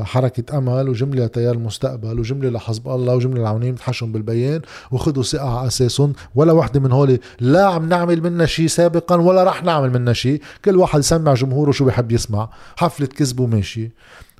لحركة 0.00 0.58
أمل 0.58 0.88
وجملة 0.88 1.24
لتيار 1.24 1.54
المستقبل 1.54 2.20
وجملة 2.20 2.50
لحزب 2.50 2.88
الله 2.88 3.14
وجملة 3.14 3.40
للعونين 3.40 3.74
بتحشهم 3.74 4.12
بالبيان 4.12 4.60
وخذوا 4.90 5.22
ثقة 5.22 5.58
على 5.58 5.66
أساسهم. 5.66 6.12
ولا 6.34 6.52
وحدة 6.52 6.80
من 6.80 6.92
هول 6.92 7.18
لا 7.40 7.66
عم 7.66 7.88
نعمل 7.88 8.22
منا 8.22 8.46
شيء 8.46 8.66
سابقا 8.66 9.16
ولا 9.16 9.44
رح 9.44 9.64
نعمل 9.64 9.90
منا 9.90 10.12
شيء 10.12 10.40
كل 10.64 10.76
واحد 10.76 10.98
يسمع 10.98 11.34
جمهوره 11.34 11.70
شو 11.70 11.84
بيحب 11.84 12.12
يسمع. 12.12 12.48
حفلة 12.76 13.06
كذب 13.06 13.40
وماشي. 13.40 13.90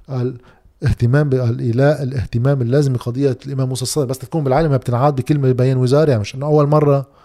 قال 0.08 0.36
اهتمام 0.84 1.28
بالايلاء 1.28 2.02
الاهتمام 2.02 2.62
اللازم 2.62 2.92
بقضيه 2.92 3.38
الإمام 3.46 3.68
موسى 3.68 3.82
الصدر 3.82 4.06
بس 4.06 4.18
تكون 4.18 4.44
بالعالم 4.44 4.76
بتنعاد 4.76 5.16
بكلمة 5.16 5.52
بيان 5.52 5.76
وزاري 5.76 6.10
يعني 6.10 6.20
مش 6.20 6.34
إنه 6.34 6.46
أول 6.46 6.66
مرة. 6.66 7.19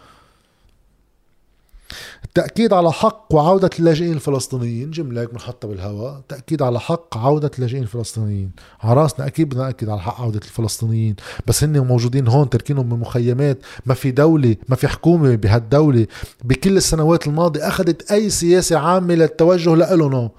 التأكيد 2.26 2.74
على 2.74 2.92
حق 2.92 3.28
وعودة 3.30 3.70
اللاجئين 3.80 4.14
الفلسطينيين. 4.14 4.92
جملة 4.92 5.22
هيك 5.22 5.32
بنحطها 5.32 5.68
بالهواء. 5.68 6.22
تأكيد 6.30 6.62
على 6.62 6.80
حق 6.80 7.18
عودة 7.18 7.52
اللاجئين 7.58 7.84
الفلسطينيين. 7.84 8.52
على 8.82 9.02
رأسنا 9.02 9.28
أكيد 9.28 9.50
بدنا 9.50 9.64
نأكد 9.64 9.90
على 9.90 10.02
حق 10.02 10.22
عودة 10.22 10.40
الفلسطينيين. 10.40 11.16
بس 11.48 11.64
هن 11.64 11.80
موجودين 11.80 12.28
هون 12.28 12.50
تركينهم 12.50 12.90
بمخيمات 12.90 13.58
ما 13.86 13.94
في 13.94 14.12
دولة 14.12 14.56
ما 14.70 14.76
في 14.76 14.88
حكومة 14.88 15.36
بهالدولة. 15.36 16.08
بكل 16.44 16.78
السنوات 16.78 17.28
الماضية 17.28 17.68
أخذت 17.68 18.12
أي 18.12 18.30
سياسة 18.30 18.78
عامة 18.78 19.16
للتوجه 19.16 19.76
لإلهم 19.76 20.30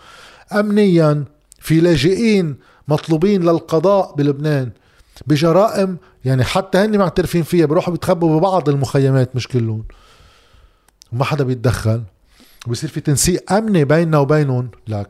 أمنيا 0.53 1.25
في 1.59 1.81
لاجئين 1.81 2.57
مطلوبين 2.89 3.43
للقضاء 3.43 4.15
بلبنان. 4.15 4.71
بجرائم 5.27 5.97
يعني 6.25 6.45
حتى 6.45 6.79
هن 6.79 6.99
معترفين 6.99 7.43
فيها 7.43 7.67
بروحوا 7.67 7.93
بيتخبوا 7.93 8.39
ببعض 8.39 8.69
المخيمات 8.69 9.37
مش 9.37 9.49
كلهم. 9.49 9.85
وما 11.13 11.25
حدا 11.25 11.45
بيتدخل. 11.45 12.03
وبصير 12.67 12.91
في 12.91 13.01
تنسيق 13.01 13.53
أمني 13.53 13.85
بيننا 13.85 14.19
وبينهم. 14.19 14.71
لا 14.87 15.03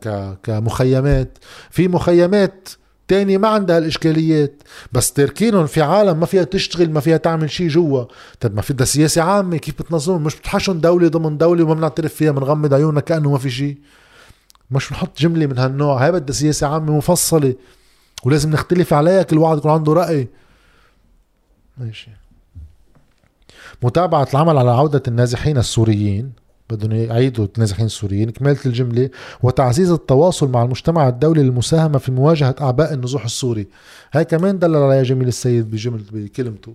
كمخيمات. 0.43 1.39
في 1.71 1.89
مخيمات 1.89 2.69
تاني 3.09 3.39
ما 3.39 3.49
عندها 3.49 3.79
الإشكاليات. 3.79 4.63
بس 4.93 5.13
تركينهم 5.13 5.67
في 5.67 5.83
عالم 5.83 6.21
ما 6.21 6.27
فيها 6.27 6.45
تشتغل 6.45 6.91
ما 6.91 7.01
فيها 7.01 7.17
تعمل 7.17 7.51
شيء 7.51 7.69
جوا. 7.69 8.05
طيب 8.41 8.55
ما 8.55 8.63
في 8.63 8.73
بدها 8.73 8.87
سياسة 8.87 9.23
عامة. 9.23 9.57
كيف 9.57 9.83
بتنظمهم 9.83 10.25
مش 10.25 10.37
بتحشن 10.37 10.81
دولة 10.81 11.09
ضمن 11.09 11.39
دولة 11.39 11.65
وما 11.65 11.75
بنعترف 11.75 12.15
فيها 12.15 12.31
بنغمض 12.31 12.75
عيوننا 12.75 13.01
كأنه 13.01 13.31
ما 13.31 13.39
في 13.39 13.51
شيء 13.51 13.79
مش 14.71 14.89
بنحط 14.89 15.19
جملة 15.19 15.47
من 15.47 15.59
هالنوع. 15.59 16.05
هاي 16.05 16.13
بدها 16.13 16.35
سياسة 16.35 16.67
عامة 16.67 16.97
مفصلة. 16.97 17.55
ولازم 18.25 18.51
نختلف 18.51 18.93
عليها. 18.93 19.23
كل 19.23 19.39
واحد 19.39 19.59
يكون 19.59 19.71
عنده 19.71 19.93
رأي. 19.93 20.29
ماشي. 21.79 22.11
متابعة 23.83 24.29
العمل 24.35 24.59
على 24.59 24.71
عودة 24.71 25.03
النازحين 25.09 25.59
السوريين 25.59 26.33
بدهم 26.71 26.93
يعيدوا 26.93 27.47
النازحين 27.57 27.87
السوريين 27.87 28.31
كمالة 28.31 28.59
الجملة 28.67 29.11
وتعزيز 29.43 29.91
التواصل 29.91 30.51
مع 30.51 30.63
المجتمع 30.63 31.09
الدولي 31.09 31.43
للمساهمة 31.43 31.99
في 31.99 32.13
مواجهة 32.13 32.55
أعباء 32.61 32.95
النزوح 32.95 33.25
السوري. 33.25 33.67
هاي 34.13 34.25
كمان 34.25 34.59
دلل 34.59 34.77
عليها 34.77 35.03
جميل 35.03 35.29
السيد 35.29 35.71
بجمل 35.71 36.03
بكلمته. 36.13 36.75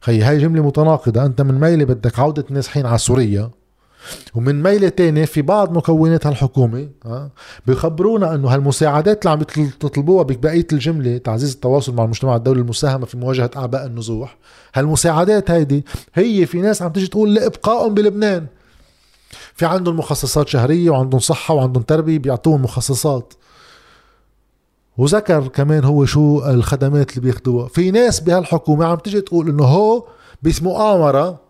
خي 0.00 0.22
هاي 0.22 0.38
جملة 0.38 0.62
متناقضة. 0.62 1.26
أنت 1.26 1.40
من 1.40 1.60
ميلة 1.60 1.84
بدك 1.84 2.18
عودة 2.18 2.44
النازحين 2.50 2.86
على 2.86 2.98
سوريا 2.98 3.50
ومن 4.34 4.62
ميلة 4.62 4.88
تانية 4.88 5.24
في 5.24 5.42
بعض 5.42 5.76
مكونات 5.76 6.26
هالحكومة 6.26 6.88
ها 7.06 7.30
بيخبرونا 7.66 8.34
إنه 8.34 8.48
هالمساعدات 8.48 9.26
اللي 9.26 9.30
عم 9.30 9.68
تطلبوها 9.80 10.22
ببقية 10.22 10.66
الجملة 10.72 11.18
تعزيز 11.18 11.52
التواصل 11.52 11.94
مع 11.94 12.04
المجتمع 12.04 12.36
الدولي 12.36 12.60
المساهمة 12.60 13.06
في 13.06 13.16
مواجهة 13.16 13.50
أعباء 13.56 13.86
النزوح 13.86 14.36
هالمساعدات 14.74 15.50
هيدي 15.50 15.84
هي 16.14 16.46
في 16.46 16.60
ناس 16.60 16.82
عم 16.82 16.92
تيجي 16.92 17.06
تقول 17.06 17.34
لإبقائهم 17.34 17.94
بلبنان. 17.94 18.46
في 19.54 19.66
عندهم 19.66 19.98
مخصصات 19.98 20.48
شهرية 20.48 20.90
وعندهم 20.90 21.20
صحة 21.20 21.54
وعندهم 21.54 21.82
تربية 21.82 22.18
بيعطوهم 22.18 22.62
مخصصات. 22.62 23.34
وذكر 24.98 25.48
كمان 25.48 25.84
هو 25.84 26.04
شو 26.04 26.50
الخدمات 26.50 27.10
اللي 27.10 27.20
بياخدوها. 27.20 27.68
في 27.68 27.90
ناس 27.90 28.20
بهالحكومة 28.20 28.86
عم 28.86 28.96
تيجي 28.96 29.20
تقول 29.20 29.48
إنه 29.48 29.64
هو 29.64 30.04
بس 30.42 30.62
مؤامرة 30.62 31.40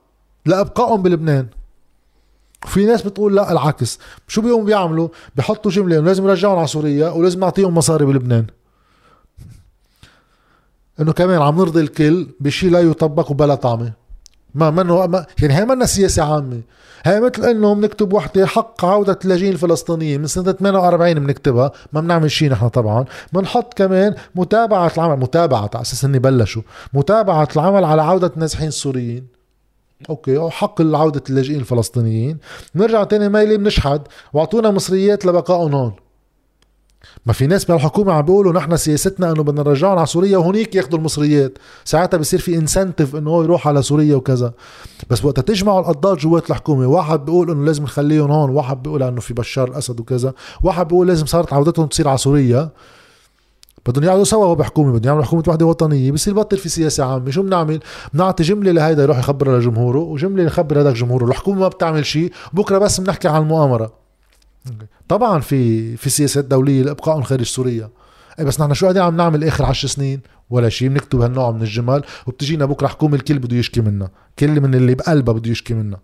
لإبقائهم 0.47 1.03
بلبنان. 1.03 1.47
في 2.67 2.87
ناس 2.87 3.03
بتقول 3.03 3.37
لا 3.37 3.53
العكس. 3.53 3.99
شو 4.29 4.43
بيقوموا 4.43 4.67
بيعملوا؟ 4.67 5.09
بيحطوا 5.37 5.71
جملة 5.71 5.99
لازم 6.01 6.29
يرجعهم 6.29 6.59
على 6.59 6.67
سوريا 6.67 7.11
ولازم 7.11 7.41
نعطيهم 7.41 7.75
مصاري 7.75 8.05
بلبنان. 8.05 8.47
إنه 11.01 11.13
كمان 11.13 11.43
عم 11.43 11.59
نرضي 11.59 11.81
الكل 11.81 12.27
بشيء 12.41 12.71
لا 12.71 12.81
يطبق 12.81 13.31
وبلا 13.31 13.55
طعمة. 13.55 13.93
ما 14.55 14.71
منه 14.71 15.07
ما 15.07 15.27
يعني 15.43 15.55
هي 15.55 15.65
منا 15.65 15.87
سياسة 15.87 16.35
عامة. 16.35 16.61
هي 17.05 17.21
مثل 17.21 17.45
إنه 17.45 17.75
بنكتب 17.75 18.13
وحدة 18.13 18.47
حق 18.47 18.85
عودة 18.85 19.19
اللاجئين 19.25 19.53
الفلسطينيين 19.53 20.21
من 20.21 20.27
سنة 20.27 20.53
48 20.53 21.15
بنكتبها 21.15 21.73
ما 21.93 22.01
بنعمل 22.01 22.31
شيء 22.31 22.51
نحن 22.51 22.69
طبعا. 22.69 23.05
بنحط 23.33 23.75
كمان 23.75 24.15
متابعة 24.35 24.93
العمل 24.97 25.21
متابعة 25.21 25.71
على 25.75 25.83
أساس 25.83 26.05
إني 26.05 26.19
بلشوا. 26.19 26.63
متابعة 26.95 27.49
العمل 27.57 27.85
على 27.85 28.03
عودة 28.03 28.33
النازحين 28.37 28.69
السوريين. 28.69 29.38
أوكي 30.11 30.51
حق 30.51 30.83
عودة 30.83 31.23
اللاجئين 31.31 31.61
الفلسطينيين. 31.61 32.39
بنرجع 32.75 33.05
تاني 33.05 33.29
ميلي 33.29 33.57
بنشحد. 33.57 34.03
وأعطونا 34.33 34.71
مصريات 34.71 35.27
لبقائهم 35.27 35.75
هون. 35.75 35.93
ما 37.27 37.33
في 37.33 37.47
ناس 37.47 37.65
بالحكومة 37.65 38.13
عم 38.13 38.23
بيقولوا 38.23 38.53
نحن 38.53 38.77
سياستنا 38.77 39.33
إنه 39.33 39.43
بدنا 39.43 39.63
نرجعهم 39.63 39.99
على 39.99 40.07
سوريا 40.07 40.39
وهونيك 40.39 40.75
ياخذوا 40.75 40.99
المصريات. 40.99 41.59
ساعتها 41.85 42.19
بصير 42.19 42.41
في 42.41 42.57
انسنتيف 42.57 43.17
إنه 43.17 43.31
هو 43.31 43.43
يروح 43.43 43.69
على 43.69 43.83
سوريا 43.83 44.17
وكذا. 44.17 44.53
بس 45.11 45.25
وقت 45.25 45.41
تجمعوا 45.41 45.81
القضاء 45.81 46.15
جوات 46.15 46.51
الحكومة. 46.51 46.87
واحد 46.87 47.25
بيقول 47.25 47.51
إنه 47.51 47.65
لازم 47.65 47.83
نخليهم 47.83 48.31
هون 48.31 48.51
واحد 48.51 48.83
بيقول 48.83 49.03
إنه 49.03 49.21
في 49.21 49.35
بشار 49.35 49.69
الأسد 49.69 50.01
وكذا. 50.01 50.33
واحد 50.63 50.89
بيقول 50.89 51.07
لازم 51.07 51.27
صارت 51.27 51.53
عودتهم 51.53 51.87
تصير 51.87 52.09
على 52.09 52.19
سوريا. 52.19 52.71
بدهم 53.87 54.05
يقعدوا 54.05 54.25
سوا 54.25 54.55
بحكومة 54.55 54.93
بدهم 54.93 55.05
يعملوا 55.05 55.25
حكومة 55.25 55.43
وحدة 55.49 55.67
وطنية 55.67 56.13
بصير 56.13 56.35
بطل 56.35 56.59
في 56.59 56.69
سياسة 56.69 57.05
عامة. 57.05 57.31
شو 57.31 57.43
بنعمل؟ 57.43 57.81
بنعطي 58.15 58.43
جملة 58.43 58.73
لهيدا 58.73 59.03
يروح 59.03 59.19
يخبرها 59.19 59.59
لجمهوره 59.59 59.99
وجملة 59.99 60.43
يخبر 60.43 60.81
هذاك 60.81 60.95
جمهوره 60.95 61.25
الحكومة 61.25 61.61
ما 61.61 61.69
بتعمل 61.69 62.07
شيء 62.07 62.33
بكرة 62.53 62.79
بس 62.79 63.01
بنحكي 63.01 63.29
عن 63.29 63.43
المؤامرة. 63.43 63.93
طبعا 65.09 65.41
في 65.41 65.97
في 65.97 66.11
سياسات 66.11 66.45
دولية 66.45 66.83
لإبقائهم 66.83 67.23
خارج 67.23 67.45
سوريا. 67.45 67.89
اي 68.39 68.45
بس 68.45 68.61
نحن 68.61 68.75
شو 68.75 68.87
قاعدين 68.87 69.03
عم 69.03 69.17
نعمل 69.17 69.45
آخر 69.45 69.65
عشر 69.65 69.89
سنين؟ 69.89 70.21
ولا 70.51 70.69
شيء 70.69 70.89
بنكتب 70.89 71.21
هالنوع 71.21 71.51
من 71.51 71.63
الجمال 71.63 72.05
وبتجينا 72.27 72.65
بكرة 72.65 72.87
حكومة 72.87 73.15
الكل 73.15 73.39
بده 73.39 73.57
يشكي 73.57 73.81
منا. 73.81 74.09
كل 74.39 74.61
من 74.61 74.75
اللي 74.75 74.95
بقلبها 74.95 75.35
بده 75.35 75.51
يشكي 75.51 75.75
منا. 75.75 75.97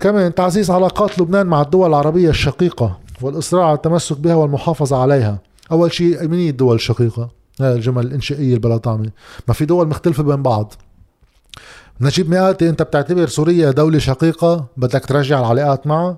كمان 0.00 0.34
تعزيز 0.34 0.70
علاقات 0.70 1.18
لبنان 1.18 1.46
مع 1.46 1.62
الدول 1.62 1.88
العربية 1.88 2.30
الشقيقة. 2.30 2.98
والإصرار 3.24 3.62
على 3.62 3.74
التمسك 3.74 4.18
بها 4.18 4.34
والمحافظة 4.34 4.96
عليها. 4.96 5.38
أول 5.72 5.92
شيء 5.92 6.28
من 6.28 6.48
الدول 6.48 6.74
الشقيقة؟ 6.74 7.30
هاي 7.60 7.72
الجمل 7.72 8.06
الإنشائية 8.06 8.54
البلا 8.54 8.76
طعمة 8.76 9.10
ما 9.48 9.54
في 9.54 9.64
دول 9.64 9.88
مختلفة 9.88 10.22
بين 10.22 10.42
بعض. 10.42 10.74
نجيب 12.00 12.30
مئاتي 12.30 12.68
أنت 12.68 12.82
بتعتبر 12.82 13.26
سوريا 13.26 13.70
دولة 13.70 13.98
شقيقة 13.98 14.66
بدك 14.76 15.04
ترجع 15.04 15.40
العلاقات 15.40 15.86
معها. 15.86 16.16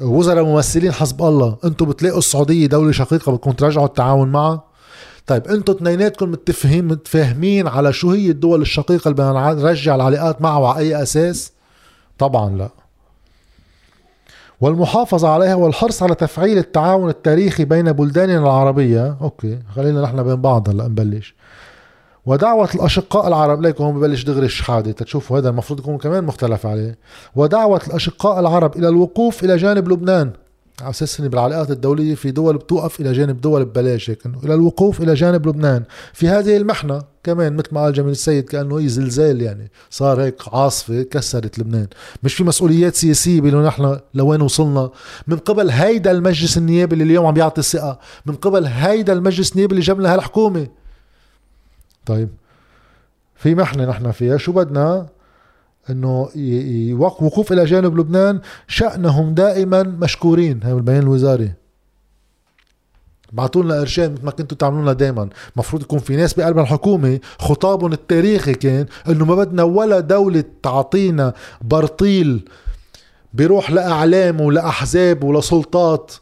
وزراء 0.00 0.44
ممثلين 0.44 0.92
حسب 0.92 1.22
الله. 1.22 1.56
أنتم 1.64 1.86
بتلاقوا 1.86 2.18
السعودية 2.18 2.66
دولة 2.66 2.92
شقيقة 2.92 3.32
بدكم 3.32 3.50
ترجعوا 3.50 3.86
التعاون 3.86 4.28
معها. 4.32 4.64
طيب 5.26 5.46
أنتم 5.46 5.72
اثنيناتكم 5.72 6.30
متفهين 6.30 6.84
متفاهمين 6.84 7.68
على 7.68 7.92
شو 7.92 8.10
هي 8.10 8.30
الدول 8.30 8.62
الشقيقة 8.62 9.08
اللي 9.08 9.14
بدنا 9.14 9.54
نرجع 9.54 9.94
العلاقات 9.94 10.42
معها 10.42 10.58
وعلى 10.58 10.78
أي 10.78 11.02
أساس؟ 11.02 11.52
طبعا 12.18 12.56
لا. 12.56 12.68
والمحافظة 14.60 15.28
عليها 15.28 15.54
والحرص 15.54 16.02
على 16.02 16.14
تفعيل 16.14 16.58
التعاون 16.58 17.10
التاريخي 17.10 17.64
بين 17.64 17.92
بلداننا 17.92 18.38
العربية. 18.38 19.16
أوكي 19.20 19.58
خلينا 19.76 20.02
نحن 20.02 20.22
بين 20.22 20.36
بعض 20.36 20.68
هلأ 20.68 20.88
نبلش. 20.88 21.34
ودعوة 22.26 22.68
الأشقاء 22.74 23.28
العرب 23.28 23.62
ليكم 23.62 23.84
هون 23.84 23.94
ببلش 23.94 24.24
دغري 24.24 24.46
الشحادة 24.46 24.92
تشوفوا 24.92 25.38
هذا 25.38 25.48
المفروض 25.48 25.80
يكون 25.80 25.98
كمان 25.98 26.24
مختلف 26.24 26.66
عليه. 26.66 26.98
ودعوة 27.36 27.80
الأشقاء 27.86 28.40
العرب 28.40 28.76
إلى 28.76 28.88
الوقوف 28.88 29.44
إلى 29.44 29.56
جانب 29.56 29.88
لبنان. 29.88 30.30
على 30.80 30.90
أساس 30.90 31.20
بالعلاقات 31.20 31.70
الدولية 31.70 32.14
في 32.14 32.30
دول 32.30 32.56
بتوقف 32.56 33.00
إلى 33.00 33.12
جانب 33.12 33.40
دول 33.40 33.64
ببلاش 33.64 34.10
هيك 34.10 34.26
إلى 34.44 34.54
الوقوف 34.54 35.00
إلى 35.00 35.14
جانب 35.14 35.48
لبنان. 35.48 35.84
في 36.12 36.28
هذه 36.28 36.56
المحنة 36.56 37.02
كمان 37.24 37.56
مثل 37.56 37.68
ما 37.72 37.80
قال 37.80 37.92
جميل 37.92 38.10
السيد 38.10 38.44
كأنه 38.44 38.78
هي 38.78 38.88
زلزال 38.88 39.42
يعني 39.42 39.70
صار 39.90 40.22
هيك 40.22 40.34
عاصفة 40.52 41.02
كسرت 41.02 41.58
لبنان. 41.58 41.86
مش 42.22 42.34
في 42.34 42.44
مسؤوليات 42.44 42.94
سياسية 42.94 43.40
بانه 43.40 43.66
نحن 43.66 43.98
لوين 44.14 44.42
وصلنا. 44.42 44.90
من 45.26 45.36
قبل 45.36 45.70
هيدا 45.70 46.10
المجلس 46.10 46.58
النيابي 46.58 46.92
اللي 46.92 47.04
اليوم 47.04 47.26
عم 47.26 47.34
بيعطي 47.34 47.60
الثقه 47.60 47.98
من 48.26 48.34
قبل 48.34 48.66
هيدا 48.66 49.12
المجلس 49.12 49.52
النيابي 49.52 49.72
اللي 49.72 49.84
جاب 49.84 50.00
لنا 50.00 50.14
هالحكومة. 50.14 50.66
طيب 52.06 52.28
في 53.36 53.54
محنة 53.54 53.84
نحن 53.84 54.10
فيها 54.10 54.36
شو 54.36 54.52
بدنا؟ 54.52 55.06
إنه 55.90 56.28
وقوف 56.98 57.52
إلى 57.52 57.64
جانب 57.64 57.98
لبنان 57.98 58.40
شأنهم 58.68 59.34
دائما 59.34 59.82
مشكورين. 59.82 60.60
هاي 60.62 60.72
البيان 60.72 61.02
الوزاري. 61.02 61.52
بعثوا 63.32 63.62
لنا 63.62 63.74
قرشين 63.80 64.12
مثل 64.12 64.24
ما 64.24 64.30
كنتوا 64.30 64.58
تعملونا 64.58 64.92
دائما 64.92 65.28
المفروض 65.54 65.82
يكون 65.82 65.98
في 65.98 66.16
ناس 66.16 66.34
بقلب 66.34 66.58
الحكومة 66.58 67.20
خطابهم 67.38 67.92
التاريخي 67.92 68.54
كان 68.54 68.86
إنه 69.08 69.24
ما 69.24 69.34
بدنا 69.34 69.62
ولا 69.62 70.00
دولة 70.00 70.44
تعطينا 70.62 71.34
برطيل 71.62 72.48
بيروح 73.34 73.70
لأعلام 73.70 74.40
ولأحزاب 74.40 75.24
ولسلطات 75.24 76.12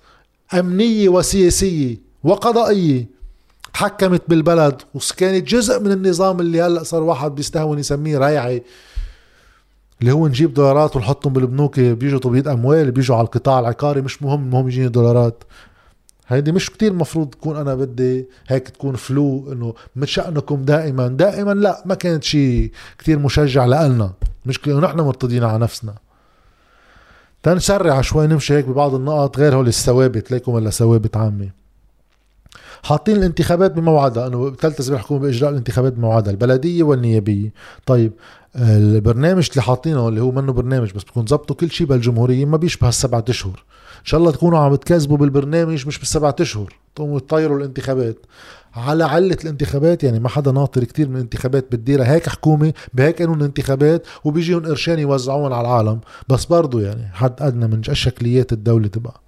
أمنية 0.54 1.08
وسياسية 1.08 1.96
وقضائية. 2.24 3.18
تحكمت 3.74 4.22
بالبلد 4.28 4.82
وكانت 4.94 5.48
جزء 5.48 5.80
من 5.80 5.92
النظام 5.92 6.40
اللي 6.40 6.62
هلأ 6.62 6.82
صار 6.82 7.02
واحد 7.02 7.34
بيستهون 7.34 7.78
يسميه 7.78 8.18
ريعي. 8.18 8.62
اللي 10.00 10.12
هو 10.12 10.28
نجيب 10.28 10.54
دولارات 10.54 10.96
ونحطهم 10.96 11.32
بالبنوك 11.32 11.80
بيجوا 11.80 12.18
تبييض 12.20 12.48
أموال 12.48 12.90
بيجوا 12.90 13.16
على 13.16 13.24
القطاع 13.24 13.58
العقاري 13.58 14.00
مش 14.00 14.22
مهم 14.22 14.44
المهم 14.44 14.68
يجيني 14.68 14.88
دولارات. 14.88 15.44
هيدي 16.28 16.52
مش 16.52 16.70
كتير 16.70 16.92
المفروض 16.92 17.30
تكون 17.30 17.56
أنا 17.56 17.74
بدي 17.74 18.28
هيك 18.48 18.68
تكون 18.68 18.96
فلو 18.96 19.52
إنه 19.52 19.74
من 19.96 20.06
شأنكم 20.06 20.62
دائما. 20.62 21.08
دائما 21.08 21.54
لا 21.54 21.82
ما 21.86 21.94
كانت 21.94 22.24
شيء 22.24 22.72
كتير 22.98 23.18
مشجع 23.18 23.66
لنا 23.66 24.12
مشكلة 24.46 24.80
نحن 24.80 25.00
مرتضين 25.00 25.44
على 25.44 25.58
نفسنا. 25.58 25.94
تنسرع 27.42 28.00
شوي 28.00 28.26
نمشي 28.26 28.54
هيك 28.54 28.64
ببعض 28.64 28.94
النقط 28.94 29.38
غير 29.38 29.54
هول 29.54 29.68
الثوابت. 29.68 30.30
ليكم 30.30 30.52
ولا 30.52 30.70
ثوابت 30.70 31.16
عامة. 31.16 31.57
حاطين 32.82 33.16
الانتخابات 33.16 33.72
بموعدها. 33.72 34.26
أنه 34.26 34.50
تلتزم 34.50 34.94
الحكومة 34.94 35.20
بإجراء 35.20 35.50
الانتخابات 35.50 35.92
بموعدها 35.92 36.32
البلدية 36.32 36.82
والنيابية. 36.82 37.52
طيب 37.86 38.12
البرنامج 38.56 39.48
اللي 39.50 39.62
حاطينه 39.62 40.08
اللي 40.08 40.20
هو 40.20 40.30
منه 40.30 40.52
برنامج 40.52 40.92
بس 40.92 41.02
بكون 41.02 41.26
ظبطوا 41.26 41.56
كل 41.56 41.70
شيء 41.70 41.86
بالجمهورية 41.86 42.44
ما 42.44 42.56
بيشبه 42.56 42.88
السبعة 42.88 43.24
أشهر. 43.28 43.64
إن 44.00 44.04
شاء 44.04 44.20
الله 44.20 44.30
تكونوا 44.30 44.58
عم 44.58 44.74
تكذبوا 44.74 45.16
بالبرنامج 45.16 45.86
مش 45.86 45.98
بالسبعة 45.98 46.36
أشهر. 46.40 46.76
تقوموا 46.94 47.18
تطيروا 47.18 47.58
الانتخابات. 47.58 48.16
على 48.74 49.04
علة 49.04 49.36
الانتخابات 49.44 50.04
يعني 50.04 50.20
ما 50.20 50.28
حدا 50.28 50.52
ناطر 50.52 50.84
كتير 50.84 51.08
من 51.08 51.16
الانتخابات 51.16 51.72
بتديرها. 51.72 52.12
هيك 52.12 52.28
حكومة 52.28 52.72
بهيك 52.94 53.22
قانون 53.22 53.42
انتخابات 53.42 54.06
وبيجيهم 54.24 54.66
قرشان 54.66 54.98
يوزعون 54.98 55.52
على 55.52 55.68
العالم. 55.68 56.00
بس 56.28 56.44
برضو 56.44 56.78
يعني 56.78 57.08
حد 57.12 57.42
أدنى 57.42 57.66
من 57.66 57.82
شكليات 57.82 58.52
الدولة 58.52 58.88
تبقى. 58.88 59.20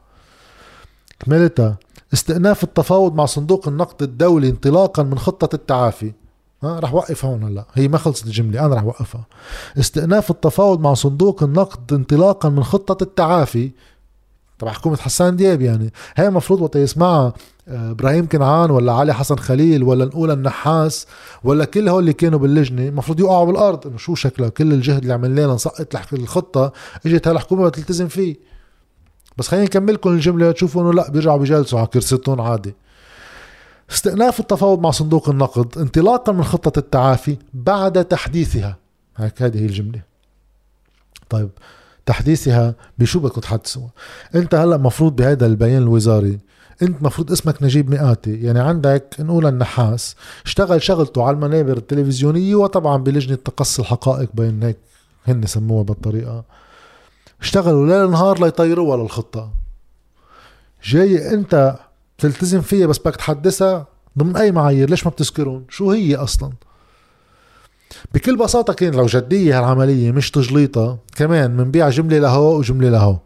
كملتها 1.21 1.79
استئناف 2.13 2.65
التفاوض 2.65 3.15
مع 3.15 3.27
صندوق 3.27 3.69
النقد 3.69 4.03
الدولي 4.03 4.49
انطلاقا 4.49 5.03
من 5.03 5.19
خطة 5.19 5.55
التعافي. 5.55 6.13
ها 6.63 6.81
رح 6.81 6.95
وقف 6.95 7.25
هون 7.25 7.45
هلأ. 7.45 7.65
هي 7.75 7.89
ما 7.89 7.99
خلصت 7.99 8.27
الجملة 8.27 8.67
أنا 8.67 8.75
رح 8.75 8.85
وقفها. 8.85 9.27
استئناف 9.79 10.31
التفاوض 10.31 10.81
مع 10.81 10.95
صندوق 10.95 11.43
النقد 11.43 11.93
انطلاقا 11.93 12.49
من 12.49 12.65
خطة 12.65 13.03
التعافي. 13.03 13.71
تبع 14.59 14.73
حكومة 14.73 14.97
حسان 14.97 15.37
دياب 15.37 15.63
يعني. 15.63 15.93
هي 16.17 16.29
المفروض 16.29 16.61
وقت 16.61 16.77
يسمعها 16.77 17.33
آه، 17.69 17.91
إبراهيم 17.91 18.29
كنعان 18.29 18.71
ولا 18.71 18.93
علي 18.93 19.15
حسن 19.15 19.37
خليل 19.37 19.83
ولا 19.83 20.05
نقول 20.05 20.31
النحاس 20.31 21.07
ولا 21.45 21.65
كل 21.65 21.89
هول 21.89 22.01
اللي 22.01 22.13
كانوا 22.13 22.39
باللجنة 22.39 22.89
المفروض 22.89 23.21
يوقعوا 23.21 23.47
بالأرض. 23.47 23.87
إنه 23.87 23.97
شو 23.97 24.15
شكلها؟ 24.15 24.49
كل 24.49 24.73
الجهد 24.73 25.03
اللي 25.03 25.15
عملناه 25.15 25.55
نسقط 25.55 26.13
الخطة 26.13 26.73
إجت 27.07 27.29
هالحكومة 27.29 27.69
بتلتزم 27.69 28.09
فيه. 28.09 28.50
بس 29.41 29.49
خلينا 29.49 29.67
نكملكم 29.67 30.11
الجملة 30.11 30.53
تشوفوا 30.53 30.83
إنه 30.83 30.93
لا 30.93 31.11
بيرجعوا 31.11 31.39
بيجلسوا 31.39 31.79
على 31.79 31.89
كرسيتهم 31.89 32.41
عادي. 32.41 32.75
استئناف 33.91 34.41
التفاوض 34.41 34.81
مع 34.81 34.91
صندوق 34.91 35.29
النقد 35.29 35.79
انطلاقا 35.79 36.33
من 36.33 36.45
خطة 36.45 36.79
التعافي 36.79 37.37
بعد 37.55 38.05
تحديثها. 38.05 38.77
هيك 39.17 39.43
هذه 39.43 39.59
هي 39.59 39.67
الجملة. 39.67 40.01
طيب 41.29 41.51
تحديثها 42.07 42.75
بشو 42.99 43.21
بدكم 43.21 43.41
تحدثوا؟ 43.41 43.89
أنت 44.35 44.55
هلأ 44.55 44.77
مفروض 44.77 45.17
بهذا 45.17 45.47
البيان 45.47 45.83
الوزاري 45.83 46.39
أنت 46.83 47.03
مفروض 47.03 47.33
اسمك 47.33 47.63
نجيب 47.63 47.91
مئاتي. 47.91 48.43
يعني 48.43 48.61
عندك 48.61 49.17
نقول 49.21 49.47
النحاس 49.47 50.17
اشتغل 50.45 50.83
شغلته 50.83 51.23
على 51.25 51.35
المنابر 51.35 51.77
التلفزيونية 51.77 52.55
وطبعا 52.55 52.97
بلجنة 52.97 53.37
تقصي 53.37 53.83
الحقائق 53.83 54.29
بين 54.35 54.63
هيك 54.63 54.77
هن 55.27 55.47
سموها 55.47 55.83
بالطريقة. 55.83 56.45
اشتغلوا 57.41 57.87
ليل 57.87 58.11
نهار 58.11 58.41
ليطيروها 58.41 58.97
للخطة 58.97 59.53
جاي 60.85 61.35
انت 61.35 61.77
تلتزم 62.19 62.61
فيها 62.61 62.87
بس 62.87 62.99
بدك 62.99 63.17
تحدثها 63.17 63.87
ضمن 64.19 64.37
أي 64.37 64.53
معايير 64.53 64.91
ليش 64.91 65.05
ما 65.05 65.11
بتذكرون 65.11 65.65
شو 65.69 65.91
هي 65.91 66.17
أصلا؟ 66.17 66.51
بكل 68.15 68.37
بساطة 68.37 68.73
كان 68.73 68.95
لو 68.95 69.07
جدية 69.07 69.59
هالعملية 69.59 70.13
مش 70.13 70.31
تجليطة 70.31 70.99
كمان 71.17 71.57
منبيع 71.57 71.89
جملة 71.89 72.19
لهو 72.19 72.59
وجملة 72.59 72.91
لهو. 72.91 73.19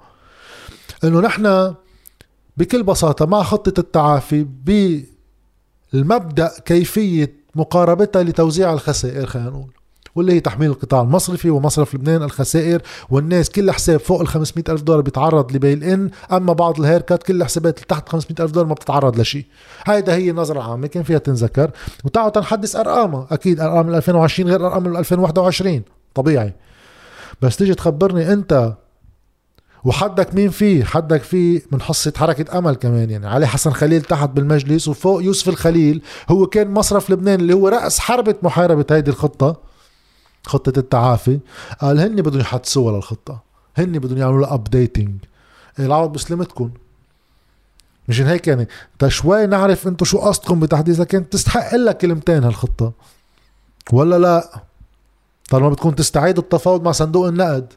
إنه 1.04 1.20
نحن 1.20 1.74
بكل 2.56 2.82
بساطة 2.82 3.26
مع 3.26 3.42
خطة 3.42 3.80
التعافي 3.80 4.46
بالمبدأ 5.92 6.52
كيفية 6.64 7.34
مقاربتها 7.54 8.22
لتوزيع 8.22 8.72
الخسائر 8.72 9.26
خلينا 9.26 9.50
نقول. 9.50 9.70
واللي 10.14 10.32
هي 10.32 10.40
تحميل 10.40 10.70
القطاع 10.70 11.00
المصرفي 11.00 11.50
ومصرف 11.50 11.94
لبنان 11.94 12.22
الخسائر 12.22 12.82
والناس 13.10 13.50
كل 13.50 13.70
حساب 13.70 14.00
فوق 14.00 14.20
ال 14.20 14.28
500 14.28 14.64
ألف 14.68 14.82
دولار 14.82 15.00
بيتعرض 15.00 15.52
لبيل 15.52 15.84
إن 15.84 16.10
أما 16.32 16.52
بعض 16.52 16.80
الهيركات 16.80 17.22
كل 17.22 17.36
الحسابات 17.36 17.76
اللي 17.76 17.86
تحت 17.86 18.08
500 18.08 18.42
ألف 18.44 18.50
دولار 18.50 18.68
ما 18.68 18.74
بتتعرض 18.74 19.20
لشيء. 19.20 19.44
هيدا 19.86 20.14
هي 20.14 20.30
النظرة 20.30 20.58
العامة 20.58 20.86
كان 20.86 21.02
فيها 21.02 21.18
تنذكر. 21.18 21.70
وتعالوا 22.04 22.30
تنحدث 22.30 22.76
أرقامها. 22.76 23.26
أكيد 23.30 23.60
أرقام 23.60 23.94
2020 23.94 24.50
غير 24.50 24.66
أرقام 24.66 24.96
2021 24.96 25.82
طبيعي. 26.14 26.54
بس 27.42 27.56
تيجي 27.56 27.74
تخبرني 27.74 28.32
أنت 28.32 28.74
وحدك 29.84 30.34
مين 30.34 30.50
فيه؟ 30.50 30.84
حدك 30.84 31.22
فيه 31.22 31.62
من 31.72 31.80
حصة 31.80 32.12
حركة 32.16 32.58
أمل 32.58 32.74
كمان 32.74 33.10
يعني. 33.10 33.26
علي 33.26 33.46
حسن 33.46 33.70
خليل 33.70 34.02
تحت 34.02 34.30
بالمجلس 34.30 34.88
وفوق 34.88 35.22
يوسف 35.22 35.48
الخليل 35.48 36.02
هو 36.28 36.46
كان 36.46 36.70
مصرف 36.70 37.10
لبنان 37.10 37.40
اللي 37.40 37.54
هو 37.54 37.68
رأس 37.68 37.98
حربة 37.98 38.34
محاربة 38.42 38.86
هيدي 38.90 39.10
الخطة. 39.10 39.63
خطة 40.46 40.78
التعافي. 40.78 41.40
قال 41.80 42.00
هن 42.00 42.16
بدهم 42.16 42.40
يحدثوها 42.40 42.96
للخطة 42.96 43.42
هن 43.76 43.98
بدهم 43.98 44.18
يعملوا 44.18 44.40
لها 44.40 44.54
ابديتنج 44.54 45.14
العوض 45.78 46.12
بسلمتكم 46.12 46.70
مشان 48.08 48.26
هيك 48.26 48.48
يعني 48.48 48.68
تا 48.98 49.08
شوي 49.08 49.46
نعرف 49.46 49.88
أنتم 49.88 50.04
شو 50.04 50.18
قصدكم 50.18 50.60
بتحديثها 50.60 51.04
كانت 51.04 51.32
تستحق 51.32 51.74
لها 51.74 51.92
كلمتين 51.92 52.44
هالخطة. 52.44 52.92
ولا 53.92 54.18
لا؟ 54.18 54.62
طالما 55.50 55.68
بتكون 55.68 55.94
تستعيدوا 55.94 56.42
التفاوض 56.42 56.82
مع 56.82 56.92
صندوق 56.92 57.26
النقد. 57.26 57.72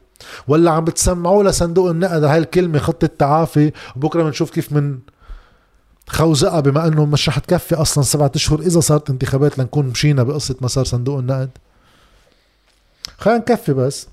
ولا 0.48 0.70
عم 0.70 0.84
بتسمعوا 0.84 1.44
لصندوق 1.44 1.90
النقد 1.90 2.24
هاي 2.24 2.38
الكلمة 2.38 2.78
خطة 2.78 3.06
تعافي 3.06 3.72
وبكرة 3.96 4.22
بنشوف 4.22 4.50
كيف 4.50 4.72
من 4.72 4.98
خوزقة 6.08 6.60
بما 6.60 6.88
إنه 6.88 7.04
مش 7.04 7.28
رح 7.28 7.38
تكفي 7.38 7.74
أصلا 7.74 8.04
سبعة 8.04 8.32
أشهر 8.34 8.60
إذا 8.60 8.80
صارت 8.80 9.10
انتخابات 9.10 9.58
لنكون 9.58 9.86
مشينا 9.86 10.22
بقصة 10.22 10.56
مسار 10.60 10.84
صندوق 10.84 11.18
النقد. 11.18 11.50
خلينا 13.18 13.38
نكفي 13.38 13.72
بس. 13.72 14.08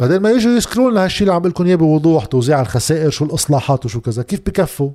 بعدين 0.00 0.20
ما 0.20 0.30
يجوا 0.30 0.52
يذكروا 0.52 0.90
لنا 0.90 1.04
هالشيء 1.04 1.26
اللي 1.26 1.34
عم 1.34 1.46
لكم 1.46 1.66
إياه 1.66 1.76
بوضوح 1.76 2.24
توزيع 2.24 2.60
الخسائر 2.60 3.10
شو 3.10 3.24
الإصلاحات 3.24 3.84
وشو 3.84 4.00
كذا. 4.00 4.22
كيف 4.22 4.40
بكفوا؟ 4.46 4.90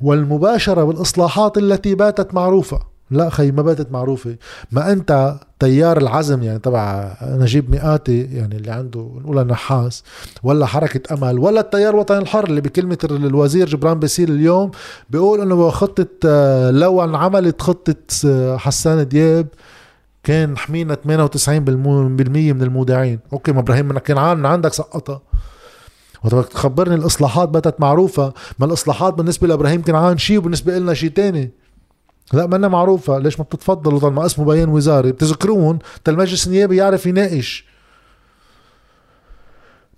والمباشرة 0.00 0.84
بالإصلاحات 0.84 1.58
التي 1.58 1.94
باتت 1.94 2.34
معروفة. 2.34 2.80
لا 3.10 3.30
خي 3.30 3.50
ما 3.50 3.62
باتت 3.62 3.92
معروفة. 3.92 4.36
ما 4.72 4.92
أنت 4.92 5.40
تيار 5.60 5.98
العزم 5.98 6.42
يعني 6.42 6.58
تبع 6.58 7.16
نجيب 7.22 7.70
ميقاتي 7.70 8.22
يعني 8.22 8.56
اللي 8.56 8.70
عنده 8.70 9.10
نقولا 9.20 9.46
نحاس 9.46 10.02
ولا 10.42 10.66
حركة 10.66 11.14
أمل 11.14 11.38
ولا 11.38 11.60
التيار 11.60 11.96
الوطني 11.96 12.18
الحر 12.18 12.44
اللي 12.44 12.60
بكلمة 12.60 12.98
الوزير 13.04 13.68
جبران 13.68 13.98
باسيل 13.98 14.30
اليوم 14.30 14.70
بيقول 15.10 15.40
أنه 15.40 15.70
خطة 15.70 16.06
آه، 16.26 16.70
لو 16.70 17.04
انعملت 17.04 17.62
خطة 17.62 17.94
آه، 18.26 18.56
حسان 18.56 19.08
دياب 19.08 19.46
كان 20.22 20.58
حمينا 20.58 20.94
98% 20.94 21.08
من 22.52 22.62
المودعين. 22.62 23.20
okay 23.32 23.52
ما 23.52 23.60
إبراهيم 23.60 23.88
كنعان 23.88 24.02
من 24.02 24.46
عندك 24.46 24.72
سقطها. 24.72 25.22
وبدك 26.24 26.48
تخبرني 26.48 26.94
الإصلاحات 26.94 27.48
باتت 27.48 27.80
معروفة. 27.80 28.32
ما 28.58 28.66
الإصلاحات 28.66 29.14
بالنسبة 29.14 29.48
لإبراهيم 29.48 29.82
كنعان 29.82 30.18
شيء 30.18 30.38
وبالنسبة 30.38 30.78
لنا 30.78 30.94
شيء 30.94 31.10
تاني؟ 31.10 31.50
لا 32.32 32.46
منا 32.46 32.68
معروفة. 32.68 33.18
ليش 33.18 33.38
ما 33.38 33.44
بتتفضلوا 33.44 34.00
طالما 34.00 34.26
اسمه 34.26 34.44
بيان 34.44 34.68
وزاري. 34.68 35.12
بتذكرون؟ 35.12 35.78
المجلس 36.08 36.46
النيابي 36.46 36.76
يعرف 36.76 37.06
يناقش. 37.06 37.64